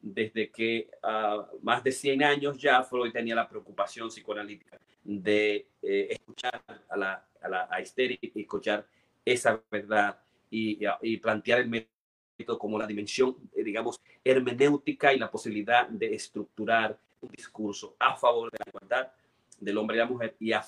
[0.00, 6.08] Desde que uh, más de 100 años ya Freud tenía la preocupación psicoanalítica de eh,
[6.10, 8.86] escuchar a la, a la a y escuchar
[9.24, 10.18] esa verdad
[10.50, 16.14] y, y, plantear el método como la dimensión, eh, digamos, hermenéutica y la posibilidad de
[16.14, 19.12] estructurar un discurso a favor de la igualdad
[19.60, 20.64] del hombre y la mujer y a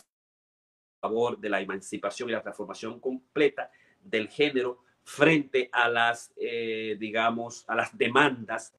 [1.00, 3.70] favor de la emancipación y la transformación completa
[4.02, 8.74] del género frente a las, eh, digamos, a las demandas,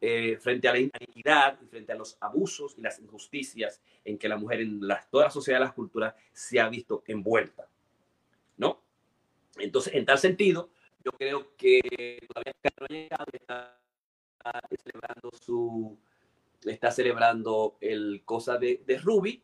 [0.00, 4.28] eh, frente a la inequidad y frente a los abusos y las injusticias en que
[4.28, 7.66] la mujer en la, toda la sociedad las culturas se ha visto envuelta.
[8.58, 8.82] ¿No?
[9.58, 10.70] Entonces, en tal sentido,
[11.04, 13.80] yo creo que todavía no está
[14.84, 15.98] celebrando su
[17.80, 19.42] el cosa de, de Ruby,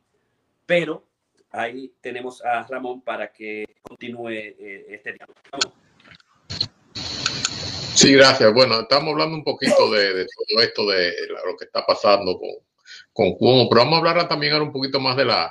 [0.67, 1.07] pero
[1.51, 5.39] ahí tenemos a Ramón para que continúe eh, este diálogo.
[5.51, 5.86] Vamos.
[7.97, 8.53] Sí, gracias.
[8.53, 11.15] Bueno, estamos hablando un poquito de, todo esto, de
[11.47, 12.51] lo que está pasando con,
[13.11, 15.51] con Cuomo, pero vamos a hablar también ahora un poquito más de la,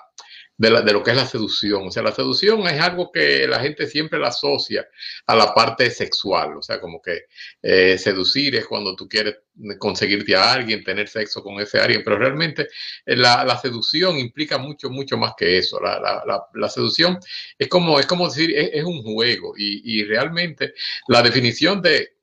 [0.56, 1.88] de, la, de, lo que es la seducción.
[1.88, 4.88] O sea, la seducción es algo que la gente siempre la asocia
[5.26, 6.58] a la parte sexual.
[6.58, 7.24] O sea, como que
[7.64, 9.38] eh, seducir es cuando tú quieres
[9.80, 12.68] conseguirte a alguien, tener sexo con ese alguien, pero realmente
[13.08, 15.80] eh, la, la seducción implica mucho, mucho más que eso.
[15.82, 17.18] La, la, la seducción
[17.58, 20.76] es como, es como decir, es, es un juego y, y realmente
[21.08, 22.15] la definición de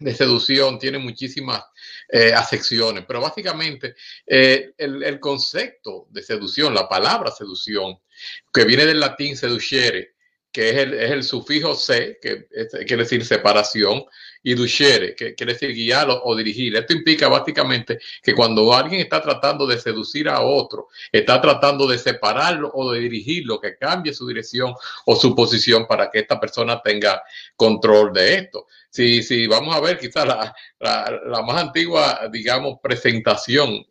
[0.00, 1.62] de seducción tiene muchísimas
[2.08, 3.94] eh, acepciones, pero básicamente
[4.26, 7.98] eh, el, el, concepto de seducción, la palabra seducción,
[8.52, 10.14] que viene del latín seducere,
[10.52, 12.46] que es el, es el sufijo se, que
[12.86, 14.04] quiere decir separación,
[14.42, 16.74] y ducere, que quiere decir guiar o, o, dirigir.
[16.74, 21.98] Esto implica básicamente que cuando alguien está tratando de seducir a otro, está tratando de
[21.98, 26.80] separarlo o de dirigirlo, que cambie su dirección o su posición para que esta persona
[26.82, 27.22] tenga
[27.56, 28.66] control de esto.
[28.88, 33.86] Si, si vamos a ver quizás la, la, la más antigua, digamos, presentación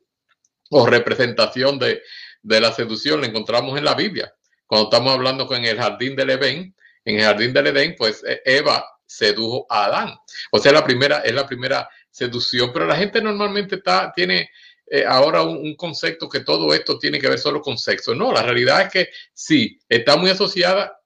[0.72, 2.02] o representación de,
[2.42, 4.34] de la seducción la encontramos en la Biblia.
[4.70, 8.86] Cuando estamos hablando con el jardín del Edén, en el jardín del Edén, pues Eva
[9.04, 10.16] sedujo a Adán.
[10.52, 14.52] O sea, la primera, es la primera seducción, pero la gente normalmente está, tiene
[14.86, 18.14] eh, ahora un, concepto que todo esto tiene que ver solo con sexo.
[18.14, 21.00] No, la realidad es que sí, está muy asociada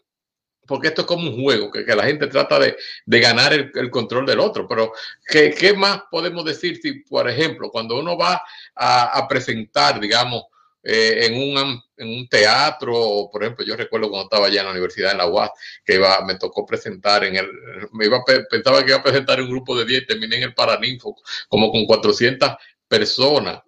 [0.68, 4.26] porque esto es como un juego, que, la gente trata de, de ganar el, control
[4.26, 4.68] del otro.
[4.68, 4.92] Pero,
[5.26, 8.44] ¿qué, ¿qué, más podemos decir si, por ejemplo, cuando uno va
[8.76, 10.44] a presentar, digamos,
[10.84, 14.72] eh, en, un, en un teatro, por ejemplo, yo recuerdo cuando estaba allá en la
[14.74, 15.52] universidad en la UAS,
[15.86, 17.48] que iba, me tocó presentar en el,
[17.94, 21.16] me iba, pensaba que iba a presentar un grupo de 10, terminé en el Paraninfo,
[21.48, 22.56] como con 400
[22.88, 23.62] personas.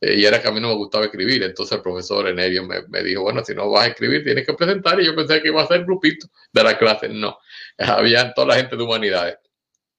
[0.00, 1.42] y era que a mí no me gustaba escribir.
[1.42, 4.54] Entonces el profesor Enerio me, me, dijo, bueno, si no vas a escribir, tienes que
[4.54, 5.00] presentar.
[5.00, 7.08] Y yo pensé que iba a ser grupito de la clase.
[7.08, 7.38] No,
[7.78, 9.38] había toda la gente de humanidades.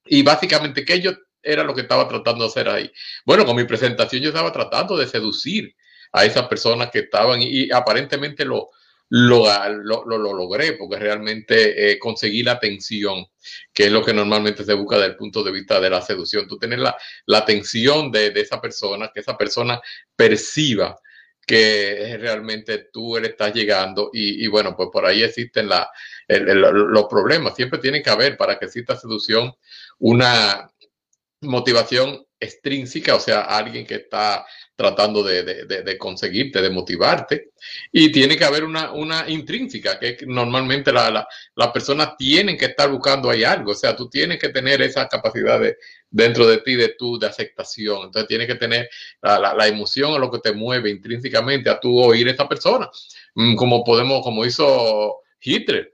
[0.05, 2.91] Y básicamente, ¿qué yo era lo que estaba tratando de hacer ahí?
[3.25, 5.75] Bueno, con mi presentación yo estaba tratando de seducir
[6.11, 8.69] a esas personas que estaban y, aparentemente lo,
[9.09, 13.25] lo, lo, lo, logré porque realmente eh, conseguí la atención,
[13.73, 16.47] que es lo que normalmente se busca desde el punto de vista de la seducción.
[16.47, 19.79] Tú tener la, la atención de, de, esa persona, que esa persona
[20.15, 20.99] perciba
[21.47, 25.89] que realmente tú le estás llegando y, y, bueno, pues por ahí existen la,
[26.27, 27.55] los problemas.
[27.55, 29.53] Siempre tiene que haber para que exista seducción
[29.99, 30.69] una
[31.41, 34.45] motivación extrínseca, o sea, alguien que está
[34.75, 37.49] tratando de, de, conseguirte, de motivarte.
[37.91, 42.65] Y tiene que haber una, una intrínseca, que normalmente las la, la personas tienen que
[42.65, 43.71] estar buscando ahí algo.
[43.71, 45.77] O sea, tú tienes que tener esa capacidad de,
[46.11, 48.03] dentro de ti, de tu, de aceptación.
[48.05, 48.87] Entonces tienes que tener
[49.21, 52.87] la, la, emoción o lo que te mueve intrínsecamente a tu oír a esa persona.
[53.33, 55.91] Mm, como podemos, como hizo Hitler,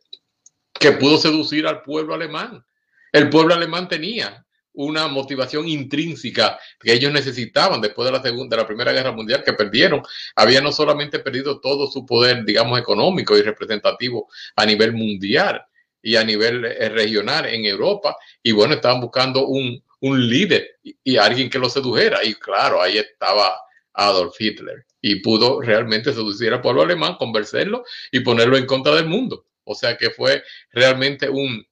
[0.74, 2.66] que pudo seducir al pueblo alemán.
[3.14, 8.62] El pueblo alemán tenía una motivación intrínseca que ellos necesitaban después de la segunda, de
[8.62, 10.02] la primera guerra mundial que perdieron.
[10.36, 15.64] Había no solamente perdido todo su poder, digamos, económico y representativo a nivel mundial
[16.02, 18.18] y a nivel eh, regional en Europa.
[18.42, 22.24] Y bueno, estaban buscando un, un líder y, y, alguien que lo sedujera.
[22.24, 23.56] Y claro, ahí estaba
[23.94, 29.06] Adolf Hitler y pudo realmente seducir al pueblo alemán, convencerlo y ponerlo en contra del
[29.06, 29.46] mundo.
[29.66, 31.66] O sea que fue realmente un,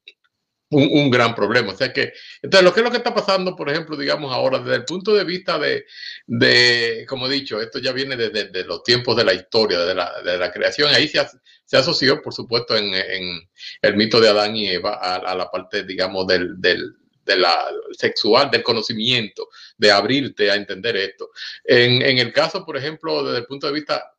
[0.71, 1.73] un, gran problema.
[1.73, 4.59] O sea que, entonces, lo que es lo que está pasando, por ejemplo, digamos ahora,
[4.59, 5.85] desde el punto de vista de,
[6.25, 10.21] de como he dicho, esto ya viene desde, los tiempos de la historia, de la,
[10.21, 11.19] de la creación, ahí se,
[11.65, 13.49] se asoció, por supuesto, en, en,
[13.81, 17.67] el mito de Adán y Eva a, a la parte, digamos, del, del de la
[17.91, 21.29] sexual, del conocimiento, de abrirte a entender esto.
[21.63, 24.11] En, en el caso, por ejemplo, desde el punto de vista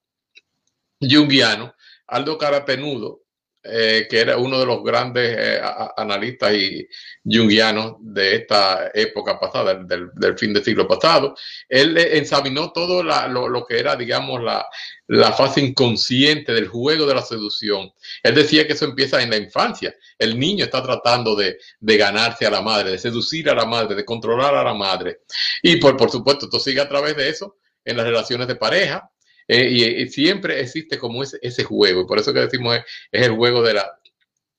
[1.01, 1.75] junguiano,
[2.07, 3.23] Aldo Carapenudo,
[3.65, 5.61] eh, que era uno de los grandes eh,
[5.97, 6.89] analistas y
[7.25, 11.37] junguianos de esta época pasada, del, fin del siglo pasado.
[11.69, 17.93] Él examinó todo lo, que era, digamos, la, fase inconsciente del juego de la seducción.
[18.25, 19.95] Él decía que eso empieza en la infancia.
[20.19, 23.95] El niño está tratando de, de ganarse a la madre, de seducir a la madre,
[23.95, 25.21] de controlar a la madre.
[25.63, 29.12] Y por, por supuesto, esto sigue a través de eso en las relaciones de pareja,
[29.49, 33.27] eh, y, siempre existe como ese, ese juego, y por eso que decimos es, es
[33.27, 33.99] el juego de la,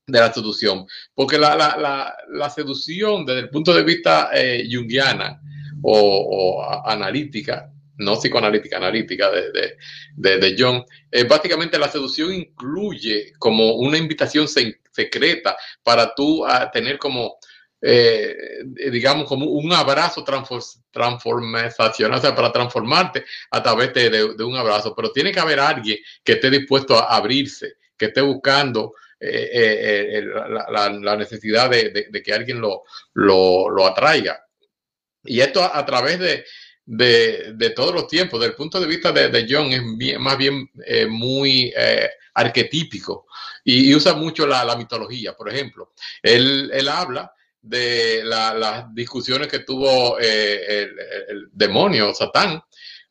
[0.06, 5.41] de la seducción, porque la, la, la, seducción desde el punto de vista eh, junguiana
[5.82, 9.78] o, analítica, no psicoanalítica, analítica de,
[10.15, 16.46] de, de, John, eh, básicamente la seducción incluye como una invitación se, secreta para tú
[16.46, 17.38] a tener como
[17.86, 24.96] eh, digamos, como un abrazo transformacional, o sea, para transformarte a través de, un abrazo.
[24.96, 30.22] Pero tiene que haber alguien que esté dispuesto a abrirse, que esté buscando eh, eh,
[30.24, 32.84] la, la, la, necesidad de, que alguien lo,
[33.15, 34.41] lo, lo, atraiga.
[35.26, 36.46] Y esto a, través de,
[36.86, 40.69] de, todos los tiempos, desde el punto de vista de, John, es bien, más bien
[40.86, 41.74] eh, muy
[42.34, 43.26] arquetípico
[43.65, 45.36] y, y, usa mucho la, mitología.
[45.36, 45.91] Por ejemplo,
[46.22, 50.88] él, él habla de la, las discusiones que tuvo eh,
[51.30, 52.62] el, demonio, Satán,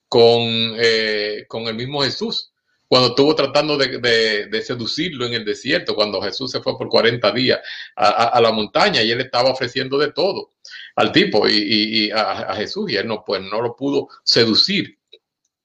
[0.08, 0.40] con,
[0.78, 2.52] eh, con el mismo Jesús,
[2.86, 7.32] cuando estuvo tratando de, de, seducirlo en el desierto, cuando Jesús se fue por 40
[7.32, 7.60] días
[7.96, 10.52] a, a, a la montaña y él estaba ofreciendo de todo
[10.96, 14.98] al tipo y, y, y a, Jesús y él no, pues, no lo pudo seducir.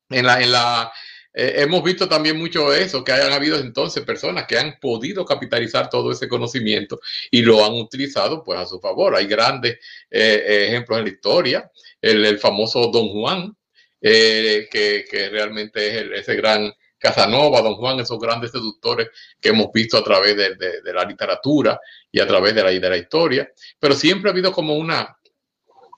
[0.10, 0.92] En la, en la,
[1.40, 5.88] eh, hemos visto también mucho eso, que hayan habido entonces personas que han podido capitalizar
[5.88, 9.16] todo ese conocimiento y lo han utilizado pues a su favor.
[9.16, 9.78] Hay grandes
[10.10, 11.72] eh, ejemplos en la historia,
[12.02, 13.56] el, famoso Don Juan,
[14.02, 19.72] eh, que, que, realmente es ese gran Casanova, Don Juan, esos grandes seductores que hemos
[19.72, 21.80] visto a través de, de, la literatura
[22.12, 23.48] y a través de la, de la historia,
[23.80, 25.16] pero siempre ha habido como una,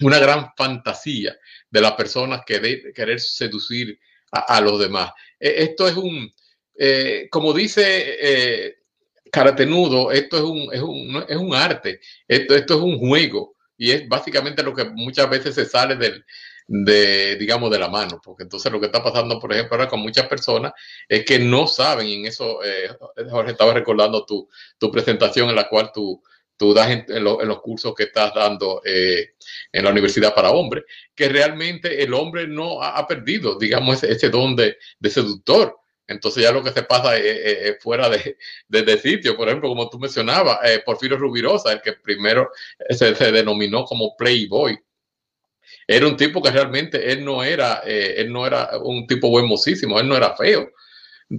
[0.02, 1.38] una gran fantasía
[1.70, 3.98] de las personas que de querer seducir
[4.32, 5.12] a los demás.
[5.40, 6.34] Eh, esto es un,
[6.78, 8.76] eh, como dice eh,
[9.32, 13.92] Caratenudo, esto es un, es un, es un arte, esto, esto es un juego y
[13.92, 16.26] es básicamente lo que muchas veces se sale del,
[16.72, 20.02] de, digamos, de la mano, porque entonces lo que está pasando, por ejemplo, ahora con
[20.02, 20.74] muchas personas
[21.08, 22.90] es que no saben, y en eso, eh,
[23.30, 24.48] Jorge, estaba recordando tu,
[24.78, 26.22] tu presentación en la cual tú,
[26.60, 29.32] tú das en, en, lo, los cursos que estás dando eh,
[29.72, 30.84] en la universidad para hombres,
[31.16, 34.78] que realmente el hombre no ha, perdido, digamos, ese, don de,
[35.10, 35.80] seductor.
[36.06, 38.36] Entonces ya lo que se pasa es, fuera de,
[38.68, 39.38] de, sitio.
[39.38, 42.50] Por ejemplo, como tú mencionabas, eh, Porfirio Rubirosa, el que primero
[42.90, 44.78] se, denominó como Playboy.
[45.88, 50.00] era un tipo que realmente él no era, eh, él no era un tipo buenmosísimo,
[50.00, 50.70] él no era feo,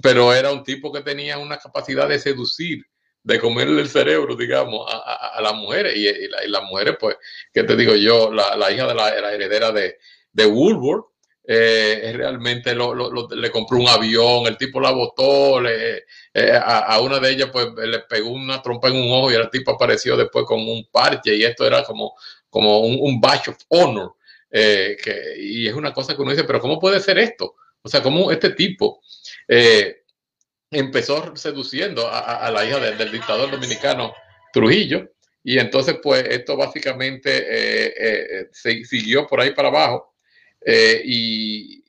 [0.03, 2.85] pero era un tipo que tenía una capacidad de seducir,
[3.23, 5.95] de comerle el cerebro, digamos, a, las mujeres.
[5.97, 7.17] Y, las mujeres, pues,
[7.53, 8.31] ¿qué te digo yo?
[8.33, 9.99] La, hija de la, heredera de,
[10.33, 11.07] de Woolworth,
[11.53, 17.31] eh, realmente le compró un avión, el tipo la botó, le, eh, a, una de
[17.31, 20.61] ellas pues le pegó una trompa en un ojo y el tipo apareció después con
[20.61, 22.15] un parche y esto era como,
[22.49, 24.15] como un, badge of honor.
[24.53, 27.57] Eh, que, y es una cosa que uno dice, pero ¿cómo puede ser esto?
[27.83, 29.01] O sea, ¿cómo este tipo
[29.49, 30.00] eh,
[30.71, 34.15] empezó seduciendo a, la hija del dictador dominicano
[34.53, 35.11] Trujillo?
[35.43, 40.15] Y entonces, pues, esto básicamente siguió por ahí para abajo
[41.05, 41.83] y,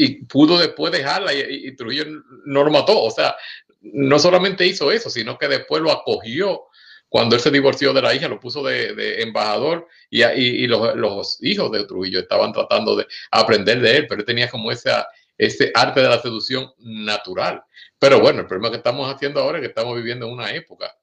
[0.00, 2.04] y pudo después dejarla y, Trujillo
[2.44, 3.02] no lo mató.
[3.02, 3.34] O sea,
[3.80, 6.66] no solamente hizo eso, sino que después lo acogió
[7.08, 11.72] cuando él se divorció de la hija, lo puso de, embajador y, y, los, hijos
[11.72, 16.00] de Trujillo estaban tratando de aprender de él, pero él tenía como esa, ese arte
[16.00, 17.64] de la seducción natural.
[17.98, 20.94] Pero bueno, el problema que estamos haciendo ahora es que estamos viviendo en una época.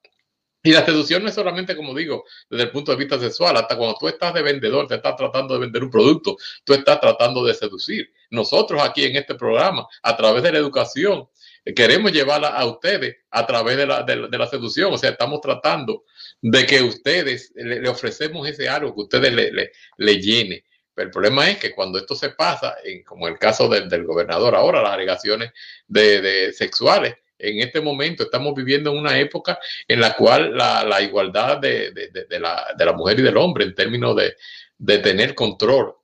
[0.65, 3.77] Y la seducción no es solamente, como digo, desde el punto de vista sexual, hasta
[3.77, 7.45] cuando tú estás de vendedor, te estás tratando de vender un producto, tú estás tratando
[7.45, 8.12] de seducir.
[8.31, 11.29] Nosotros aquí en este programa, a través de la educación,
[11.75, 14.91] queremos llevarla a ustedes a través de la, de, la seducción.
[14.91, 16.03] O sea, estamos tratando
[16.41, 20.64] de que ustedes le, ofrecemos ese algo que ustedes le, le, le llene.
[20.95, 24.55] El problema es que cuando esto se pasa, en, como el caso del, del gobernador
[24.55, 25.51] ahora, las alegaciones
[25.88, 30.84] de, de, sexuales, en este momento estamos viviendo en una época en la cual la,
[30.86, 35.36] la igualdad de, de, la, de la mujer y del hombre en términos de, tener
[35.36, 35.95] control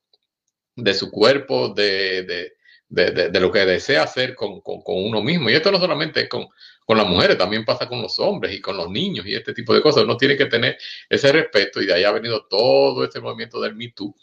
[0.76, 2.52] de su cuerpo, de,
[2.88, 5.48] lo que desea hacer con, uno mismo.
[5.48, 6.48] Y esto no solamente con,
[6.84, 9.72] con las mujeres, también pasa con los hombres y con los niños y este tipo
[9.74, 10.04] de cosas.
[10.04, 10.76] Uno tiene que tener
[11.08, 14.14] ese respeto y de ahí ha venido todo este movimiento del Me Too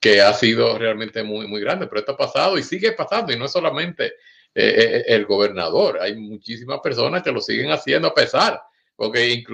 [0.00, 3.36] que ha sido realmente muy, muy grande, pero esto ha pasado y sigue pasando y
[3.36, 4.12] no es solamente eh,
[4.54, 8.60] eh, el gobernador, hay muchísimas personas que lo siguen haciendo a pesar
[8.98, 9.44] porque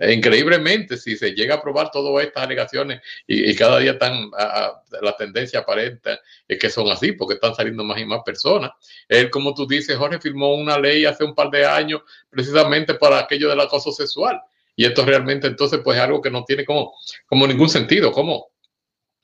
[0.00, 5.58] increíblemente si se llega a probar todas estas alegaciones y, cada día están la tendencia
[5.58, 8.70] aparente es que son así, porque están saliendo más y más personas.
[9.08, 13.18] Él, como tú dices, Jorge firmó una ley hace un par de años precisamente para
[13.18, 14.40] aquello del acoso sexual.
[14.74, 16.94] Y esto realmente entonces pues es algo que no tiene como,
[17.26, 18.51] como ningún sentido, como,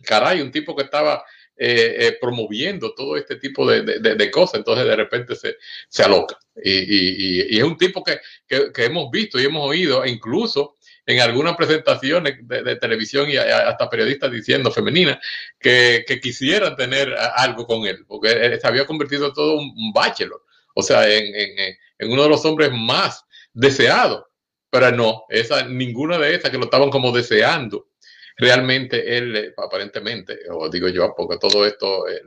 [0.05, 1.25] caray, un tipo que estaba
[1.61, 5.57] eh, eh, promoviendo todo este tipo de, de, cosas, entonces de repente se,
[5.89, 6.39] se aloca.
[6.55, 10.77] Y, y, y, es un tipo que, que, que, hemos visto y hemos oído, incluso
[11.05, 15.19] en algunas presentaciones de, televisión y hasta periodistas diciendo femeninas
[15.59, 20.45] que, que, quisieran tener algo con él, porque se había convertido todo un, un bachelor,
[20.77, 24.23] o sea, en, en, en uno de los hombres más deseados.
[24.71, 27.88] Pero no, esa, ninguna de esas que lo estaban como deseando
[28.39, 32.23] realmente él, eh, aparentemente, o digo yo, porque todo esto eh,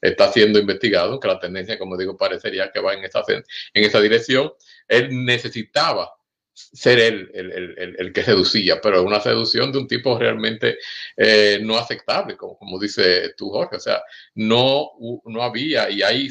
[0.00, 3.44] está siendo investigado, que la tendencia, como digo, parecería que va en esa, en
[3.84, 4.52] esa dirección,
[4.88, 6.12] él necesitaba
[6.54, 10.78] ser él el, el, que seducía, pero una seducción de un tipo realmente
[11.16, 13.76] eh, no aceptable, como, como dice tú, Jorge.
[13.76, 14.02] O sea,
[14.34, 14.90] no,
[15.24, 16.28] no había, y hay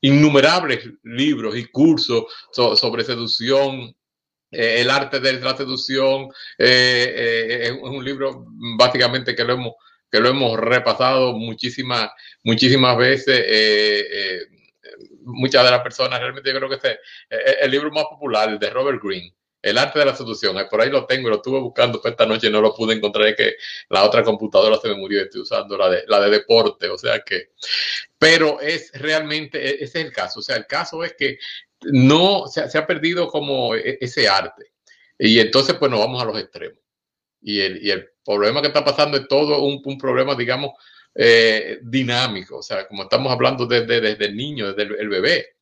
[0.00, 3.94] innumerables libros y cursos sobre seducción
[4.54, 9.74] eh, el arte de la seducción eh, eh, es un libro básicamente que lo hemos,
[10.10, 12.10] que lo hemos repasado muchísimas,
[12.42, 14.48] muchísimas veces.
[15.24, 16.98] muchas de las personas, realmente yo creo que es
[17.60, 19.34] el libro más popular, el de Robert Greene.
[19.64, 22.50] El arte de la seducción, por ahí lo tengo, lo estuve buscando, pero esta noche
[22.50, 23.54] no lo pude encontrar, es que
[23.88, 27.20] la otra computadora se me murió estoy usando la de, la de deporte, o sea
[27.20, 27.52] que,
[28.18, 31.38] pero es realmente, e, ese es el caso, o sea, el caso es que
[31.86, 34.72] no se, se, ha perdido como e, ese arte.
[35.18, 36.78] Y entonces, pues nos vamos a los extremos.
[37.40, 40.72] Y el, y el problema que está pasando es todo un, un problema, digamos,
[41.14, 42.58] eh, dinámico.
[42.58, 45.56] O sea, como estamos hablando desde, desde el niño, desde el, bebé.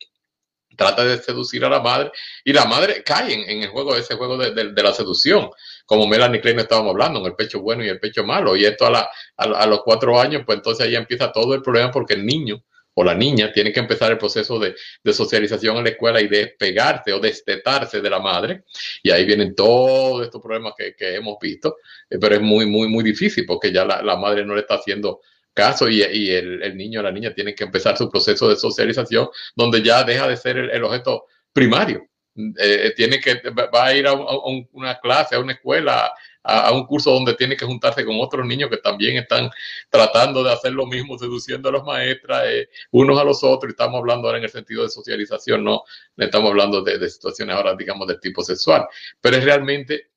[0.74, 2.10] Trata de seducir a la madre
[2.44, 5.50] y la madre cae en, en el juego, ese juego de, de, la seducción,
[5.84, 8.56] como Melanie Klein estábamos hablando, en el pecho bueno y el pecho malo.
[8.56, 11.60] Y esto a, la, a, a los cuatro años, pues entonces ahí empieza todo el
[11.60, 15.76] problema porque el niño o la niña tiene que empezar el proceso de, de, socialización
[15.78, 18.64] en la escuela y despegarse o destetarse de la madre.
[19.02, 21.76] Y ahí vienen todos estos problemas que, que hemos visto,
[22.10, 24.74] eh, pero es muy, muy, muy difícil porque ya la, la madre no le está
[24.74, 25.20] haciendo
[25.54, 28.56] caso y, y el, el, niño o la niña tienen que empezar su proceso de
[28.56, 32.08] socialización donde ya deja de ser el objeto primario.
[32.34, 34.36] Eh, tiene que, va a ir a, a,
[34.72, 36.12] una clase, a una escuela,
[36.42, 39.50] a, un curso donde tiene que juntarse con otros niños que también están
[39.90, 43.72] tratando de hacer lo mismo, seduciendo a las maestras, eh, unos a los otros, y
[43.72, 45.82] estamos hablando ahora en el sentido de socialización, no
[46.16, 48.86] estamos hablando de, de situaciones ahora, digamos, del tipo sexual,
[49.20, 50.10] pero es realmente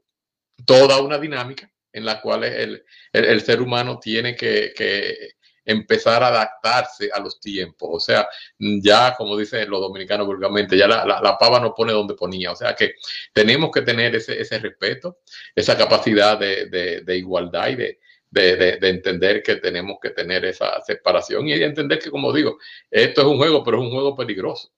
[0.66, 5.35] toda una dinámica en las cuales el, el, ser humano tiene que, que,
[5.66, 7.90] empezar a adaptarse a los tiempos.
[7.92, 8.28] O sea,
[8.60, 12.52] ya como dicen los dominicanos vulgarmente, ya la, la, pava no pone donde ponía.
[12.52, 12.96] O sea que
[13.34, 15.20] tenemos que tener ese, ese respeto,
[15.56, 18.00] esa capacidad de, de, de igualdad y de,
[18.30, 22.58] de, de, entender que tenemos que tener esa separación y entender que, como digo,
[22.92, 24.72] esto es un juego, pero es un juego peligroso.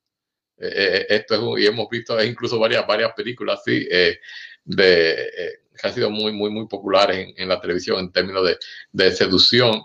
[0.60, 4.20] Eh, eh, esto es un, y hemos visto incluso varias, varias películas así eh,
[4.64, 8.46] de, eh, que han sido muy, muy, muy populares en, en la televisión en términos
[8.46, 8.58] de,
[8.92, 9.84] de seducción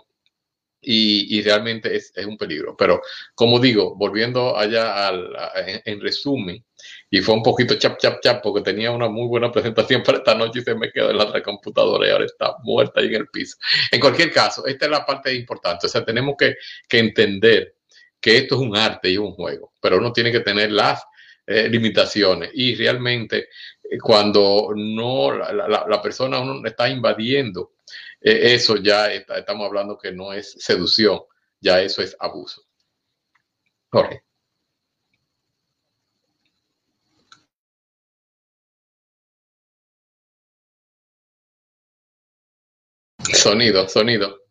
[0.83, 2.75] y, realmente es, un peligro.
[2.77, 3.01] Pero
[3.35, 6.63] como digo, volviendo allá al, a, en, en, resumen,
[7.09, 10.35] y fue un poquito chap, chap, chap, porque tenía una muy buena presentación para esta
[10.35, 13.27] noche y se me quedó en la computadora y ahora está muerta ahí en el
[13.27, 13.57] piso.
[13.91, 15.87] En cualquier caso, esta es la parte importante.
[15.87, 16.55] O sea, tenemos que,
[16.89, 17.75] entender
[18.19, 21.03] que esto es un arte y un juego, pero uno tiene que tener las
[21.45, 23.49] eh, limitaciones y realmente
[23.83, 27.73] eh, cuando no la, la, la persona uno está invadiendo
[28.23, 31.19] eh, eso ya está, estamos hablando que no es seducción,
[31.59, 32.63] ya eso es abuso.
[43.33, 44.42] Sonido, sonido.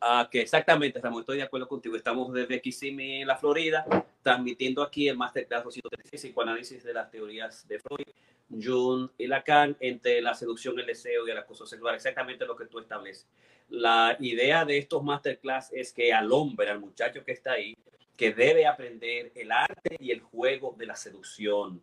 [0.00, 1.96] Ah, que exactamente, Ramón, estoy de acuerdo contigo.
[1.96, 3.84] Estamos desde Kissimmee, la Florida,
[4.22, 8.06] transmitiendo aquí el Masterclass 236, psicoanálisis de las teorías de Freud,
[8.48, 11.96] Jung y Lacan, entre la seducción, el deseo y el acoso sexual.
[11.96, 13.26] Exactamente lo que tú estableces.
[13.70, 17.76] La idea de estos Masterclass es que al hombre, al muchacho que está ahí,
[18.16, 21.82] que debe aprender el arte y el juego de la seducción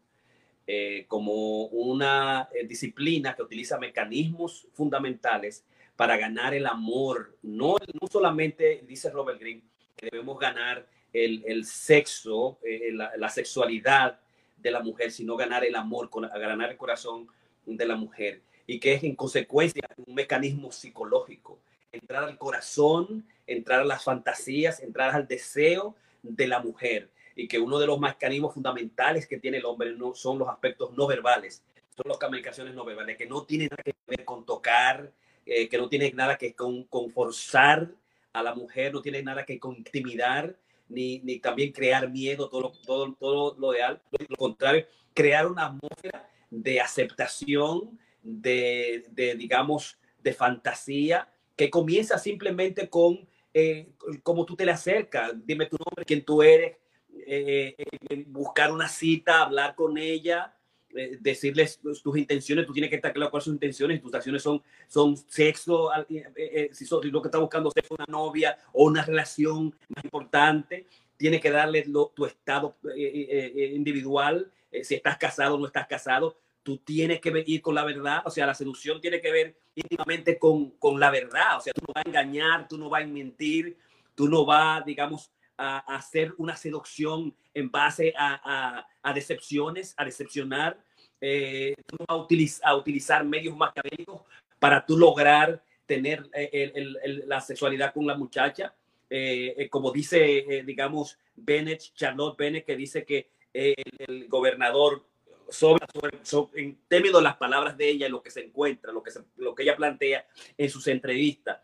[0.68, 5.64] eh, como una eh, disciplina que utiliza mecanismos fundamentales
[5.96, 7.38] para ganar el amor.
[7.42, 9.64] No, no solamente, dice Robert Greene,
[9.96, 14.20] que debemos ganar el, el sexo, eh, la, sexualidad
[14.58, 17.28] de la mujer, sino ganar el amor, ganar el corazón
[17.66, 18.42] de la mujer.
[18.68, 21.60] Y que es en consecuencia un mecanismo psicológico.
[21.92, 27.10] Entrar al corazón, entrar a las fantasías, entrar al deseo de la mujer.
[27.36, 30.94] Y que uno de los mecanismos fundamentales que tiene el hombre no son los aspectos
[30.94, 31.64] no verbales,
[31.96, 35.12] son las comunicaciones no verbales, que no tienen nada que ver con tocar,
[35.46, 37.92] eh, que no tiene nada que con, con, forzar
[38.34, 42.72] a la mujer, no tiene nada que con intimidar, ni, ni también crear miedo, todo,
[42.86, 50.34] todo, todo lo, de, lo contrario, crear una atmósfera de aceptación, de, de digamos, de
[50.34, 56.26] fantasía, que comienza simplemente con eh, cómo tú te le acercas, dime tu nombre, quién
[56.26, 56.78] tú eres,
[57.26, 60.54] eh, eh, buscar una cita, hablar con ella,
[60.96, 64.42] eh, decirles tus intenciones, tú tienes que estar claro cuáles son sus intenciones, tus acciones
[64.42, 69.04] son, son sexo, eh, eh, si, lo que está buscando es una novia o una
[69.04, 70.86] relación más importante,
[71.18, 74.52] tienes que darle lo, tu estado individual,
[74.84, 78.30] si estás casado o no estás casado, tú tienes que ir con la verdad, o
[78.30, 81.94] sea, la seducción tiene que ver íntimamente con, con la verdad, o sea, tú no
[81.94, 83.78] vas a engañar, tú no vas a mentir,
[84.16, 89.94] tú no vas, digamos, a, a hacer una seducción en base a, a, a decepciones,
[89.98, 90.78] a decepcionar,
[91.22, 91.76] eh,
[92.08, 94.22] a, utiliz a, utilizar medios macabélicos
[94.60, 98.74] para tú lograr tener eh, el, el, el, la sexualidad con la muchacha.
[99.10, 105.06] Eh, eh como dice, eh, digamos, Bennett, Charlotte Bennett, que dice que el, gobernador
[105.50, 109.02] sobre, sobre, sobre, en términos de las palabras de ella, lo que se encuentra, lo
[109.02, 110.28] que, se, lo que ella plantea
[110.58, 111.60] en sus entrevistas,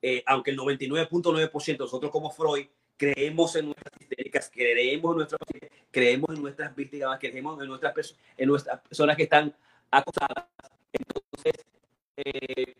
[0.00, 2.66] eh, aunque el 99.9% nosotros como Freud
[2.98, 5.40] creemos en nuestras histéricas, creemos en nuestras
[5.90, 9.54] creemos en nuestras víctimas, creemos en nuestras, en nuestras personas que están
[9.90, 10.44] acosadas.
[10.92, 11.66] Entonces,
[12.16, 12.74] eh,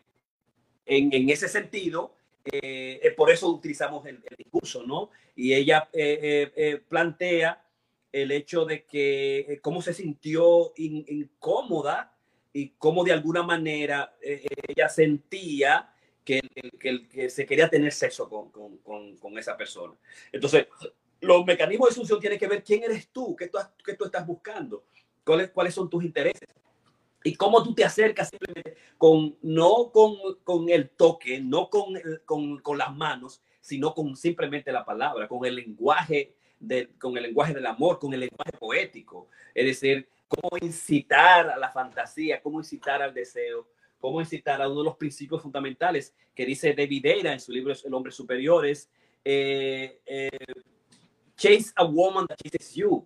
[0.85, 2.13] en, en, ese sentido,
[2.45, 5.09] eh, eh, por eso utilizamos el, discurso, ¿no?
[5.35, 7.63] Y ella eh, eh, plantea
[8.11, 12.13] el hecho de que cómo se sintió in, incómoda
[12.51, 15.93] y cómo de alguna manera ella sentía
[16.23, 16.41] que,
[16.79, 19.93] que, que, se quería tener sexo con, con, con, con, esa persona.
[20.31, 20.67] Entonces,
[21.21, 24.25] los mecanismos de solución tienen que ver quién eres tú, qué tú, qué tú estás
[24.25, 24.83] buscando,
[25.23, 26.47] cuáles, cuáles son tus intereses.
[27.23, 32.59] Y cómo tú te acercas simplemente con, no con, con el toque, no con, con,
[32.59, 37.53] con, las manos, sino con simplemente la palabra, con el lenguaje, de, con el lenguaje
[37.53, 39.27] del amor, con el lenguaje poético.
[39.53, 43.67] Es decir, cómo incitar a la fantasía, cómo incitar al deseo,
[43.99, 47.73] cómo incitar a uno de los principios fundamentales que dice David Eira en su libro
[47.83, 48.89] El hombre superior es
[49.23, 50.29] eh, eh,
[51.35, 53.05] chase a woman that chases you.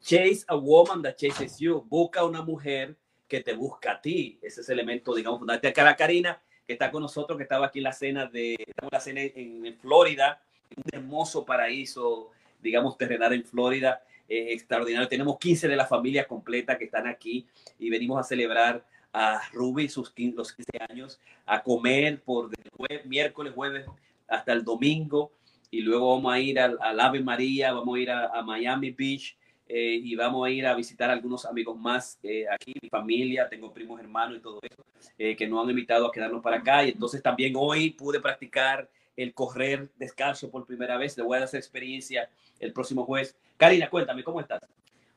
[0.00, 1.84] Chase a woman that chases you.
[1.88, 2.96] Busca una mujer
[3.28, 4.38] que te busca a ti.
[4.42, 5.72] Ese es el elemento, digamos, fundamental.
[5.76, 8.56] La Karina, que está con nosotros, que estaba aquí en la cena de,
[8.90, 10.42] la cena en, en Florida,
[10.76, 15.08] un hermoso paraíso, digamos, terrenal en Florida, eh, extraordinario.
[15.08, 17.46] Tenemos 15 de la familia completa que están aquí
[17.78, 18.84] y venimos a celebrar
[19.16, 22.50] a Ruby sus 15, los 15 años, a comer por
[22.90, 23.86] el miércoles, jueves
[24.28, 25.32] hasta el domingo
[25.70, 29.34] y luego vamos a ir al, Ave María, vamos a ir a, Miami Beach
[29.68, 33.72] eh, y vamos a ir a visitar algunos amigos más eh, aquí, mi familia, tengo
[33.72, 34.84] primos hermanos y todo eso,
[35.16, 38.86] eh, que nos han invitado a quedarnos para acá y entonces también hoy pude practicar
[39.16, 42.28] el correr descalzo por primera vez, le voy a dar esa experiencia
[42.60, 43.34] el próximo jueves.
[43.56, 44.60] Karina, cuéntame, ¿cómo estás?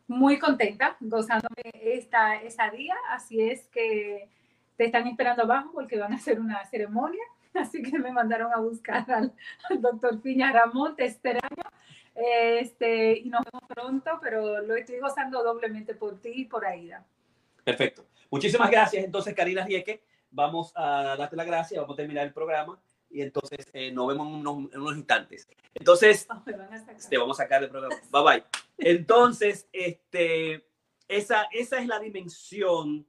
[0.09, 4.27] Muy contenta, gozándome esta, esta día, así es que
[4.75, 8.57] te están esperando abajo porque van a hacer una ceremonia así que me mandaron a
[8.57, 9.33] buscar al,
[9.79, 11.51] doctor Piña Ramón, te esperamos.
[12.15, 17.05] Este, y nos vemos pronto, pero lo estoy gozando doblemente por ti y por Aida.
[17.63, 18.07] Perfecto.
[18.29, 19.05] Muchísimas gracias.
[19.05, 22.77] Entonces, Karina Rieke, vamos a darte la gracia, vamos a terminar el programa
[23.09, 25.47] y entonces eh, nos vemos en unos, instantes.
[25.73, 26.27] Entonces,
[27.09, 27.95] te vamos a sacar del programa.
[28.11, 28.43] Bye bye.
[28.77, 30.67] Entonces, este,
[31.07, 33.05] esa, esa es la dimensión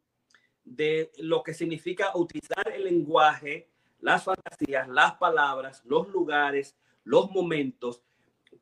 [0.65, 3.71] de lo que significa utilizar el lenguaje
[4.01, 8.03] las fantasías, las palabras, los lugares, los momentos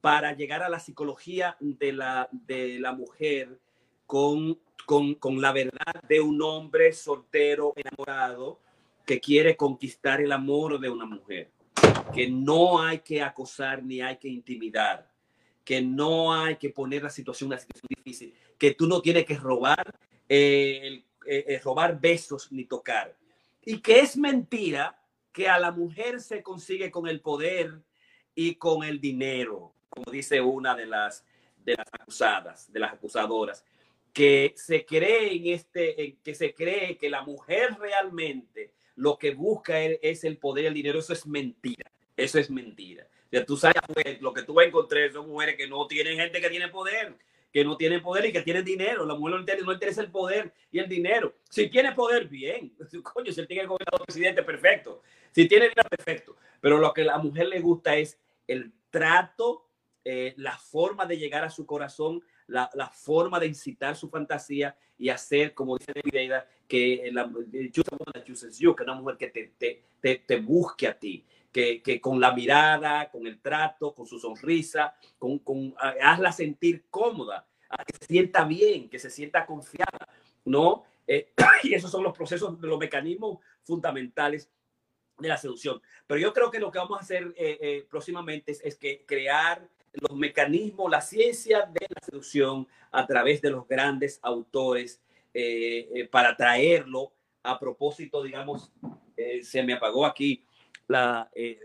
[0.01, 3.59] para llegar a la psicología de la, de la mujer
[4.07, 8.61] con, con, con la verdad de un hombre soltero, enamorado,
[9.09, 11.51] que quiere conquistar el amor de una mujer.
[12.13, 15.11] Que no hay que acosar ni hay que intimidar.
[15.65, 18.35] Que no hay que poner la situación una situación difícil.
[18.59, 19.99] Que tú no tienes que robar,
[20.29, 23.17] eh, eh, eh, robar besos ni tocar.
[23.65, 25.03] Y que es mentira
[25.33, 27.81] que a la mujer se consigue con el poder
[28.35, 31.25] y con el dinero, como dice una de las,
[31.65, 33.65] de las acusadas, de las acusadoras,
[34.13, 39.81] que se cree en este, que se cree que la mujer realmente lo que busca
[39.81, 43.07] es el poder y el dinero, eso es mentira, eso es mentira.
[43.33, 46.19] O tú sabes, pues, lo que tú vas a encontrar son mujeres que no tienen
[46.19, 47.15] gente que tiene poder,
[47.53, 49.07] que no tienen poder y que tienen dinero.
[49.07, 51.35] La mujer no interesa, no interesa el poder y el dinero.
[51.49, 52.75] Si tiene poder, bien.
[53.03, 55.03] Coño, si él tiene gobernador presidente, perfecto.
[55.31, 56.37] Si tiene dinero, perfecto.
[56.61, 58.19] Pero lo que a la mujer le gusta es
[58.49, 59.69] el trato,
[60.05, 64.77] eh, la forma de llegar a su corazón, la, la, forma de incitar su fantasía
[64.99, 66.33] y hacer, como dice David
[66.67, 72.21] que la, que una mujer que te, te, te, busque a ti que, que, con
[72.21, 77.47] la mirada, con el trato, con su sonrisa, con, con hazla sentir cómoda,
[77.87, 80.09] que se sienta bien, que se sienta confiada,
[80.45, 80.85] ¿no?
[81.07, 81.33] Eh,
[81.63, 84.51] y esos son los procesos, los mecanismos fundamentales
[85.19, 85.81] de la seducción.
[86.07, 89.05] Pero yo creo que lo que vamos a hacer eh, eh, próximamente es, es, que
[89.07, 89.69] crear
[90.01, 95.01] los mecanismos, la ciencia de la seducción a través de los grandes autores
[96.11, 97.13] para traerlo
[97.45, 98.73] a propósito, digamos,
[99.43, 100.45] se me apagó aquí
[101.35, 101.61] eh,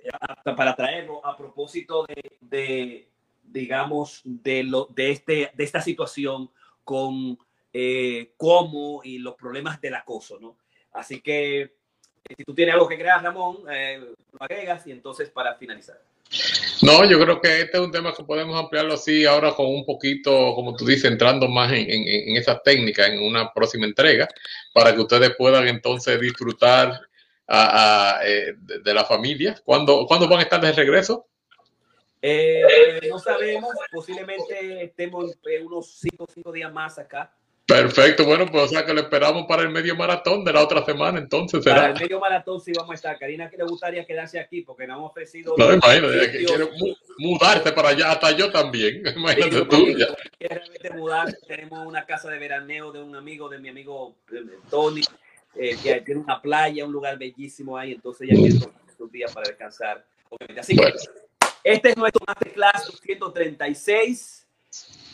[0.55, 2.05] para traerlo a propósito
[2.41, 3.07] de,
[3.41, 6.51] digamos, de, lo, de, este, de esta situación
[6.83, 7.37] con
[7.71, 10.57] eh, cómo y los problemas del acoso, ¿no?
[10.91, 11.71] Así que eh,
[12.37, 15.99] si tú tienes algo que crear, Ramón, eh, lo agregas y entonces para finalizar.
[16.81, 19.85] No, yo creo que este es un tema que podemos ampliarlo así ahora con un
[19.85, 24.27] poquito, como tú dices, entrando más en, en, en esa técnica en una próxima entrega,
[24.73, 26.99] para que ustedes puedan entonces disfrutar
[27.49, 29.55] eh, de, la familia?
[29.63, 31.27] ¿Cuándo, ¿Cuándo van a estar de regreso?
[32.21, 37.35] Eh, no sabemos, posiblemente estemos unos 5 cinco días más acá.
[37.65, 40.83] Perfecto, bueno, pues o sea que lo esperamos para el medio maratón de la otra
[40.83, 41.75] semana, entonces será.
[41.75, 43.17] Para el medio maratón sí vamos a estar.
[43.17, 45.55] Karina, que le gustaría quedarse aquí porque nos hemos ofrecido.
[45.57, 46.69] No, imagínate, que quiere
[47.19, 49.01] mudarse para allá, hasta yo también.
[49.15, 49.85] Imagínate tú.
[50.39, 51.33] realmente mudar.
[51.47, 54.17] Tenemos una casa de veraneo de un amigo, de mi amigo
[54.69, 55.03] Tony,
[55.55, 59.33] eh, que tiene una playa, un lugar bellísimo ahí, entonces ya quiere tomar estos días
[59.33, 60.05] para descansar.
[60.57, 60.93] Así que
[61.63, 64.47] este es nuestro Masterclass 236,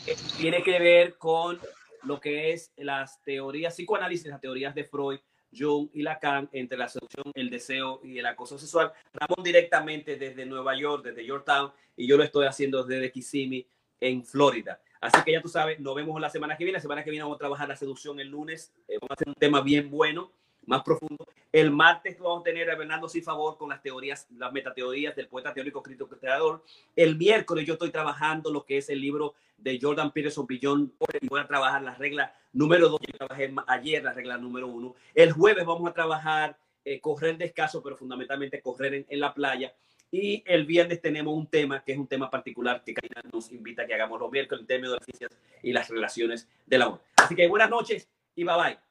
[0.04, 1.60] que tiene que ver con
[2.02, 5.20] lo que es las teorías, psicoanálisis, las teorías de Freud,
[5.56, 8.92] Jung y Lacan entre la seducción, el deseo y el acoso sexual.
[9.12, 13.66] Ramón directamente desde Nueva York, desde Yorktown, y yo lo estoy haciendo desde Kissimmee,
[14.00, 14.80] en Florida.
[15.00, 16.78] Así que ya tú sabes, nos vemos la semana que viene.
[16.78, 18.72] La semana que viene vamos a trabajar la seducción el lunes.
[18.88, 20.32] Eh, vamos a hacer un tema bien bueno,
[20.70, 21.26] más profundo.
[21.52, 25.26] El martes vamos a tener a Bernardo Sin Favor con las teorías, las metateorías del
[25.26, 26.62] poeta teórico crítico creador.
[26.94, 31.26] El miércoles yo estoy trabajando lo que es el libro de Jordan Peterson Billón y
[31.26, 33.00] voy a trabajar la regla número dos.
[33.00, 34.94] Yo trabajé ayer la regla número uno.
[35.12, 39.74] El jueves vamos a trabajar eh, correr descaso, pero fundamentalmente correr en, la playa.
[40.12, 42.94] Y el viernes tenemos un tema que es un tema particular que
[43.32, 46.48] nos invita a que hagamos los miércoles, el tema de las ciencias y las relaciones
[46.64, 47.00] del amor.
[47.16, 48.89] Así que buenas noches y bye bye.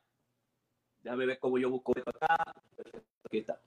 [1.04, 2.38] Déjame ver cómo yo busco esto acá.
[3.26, 3.60] Aquí está.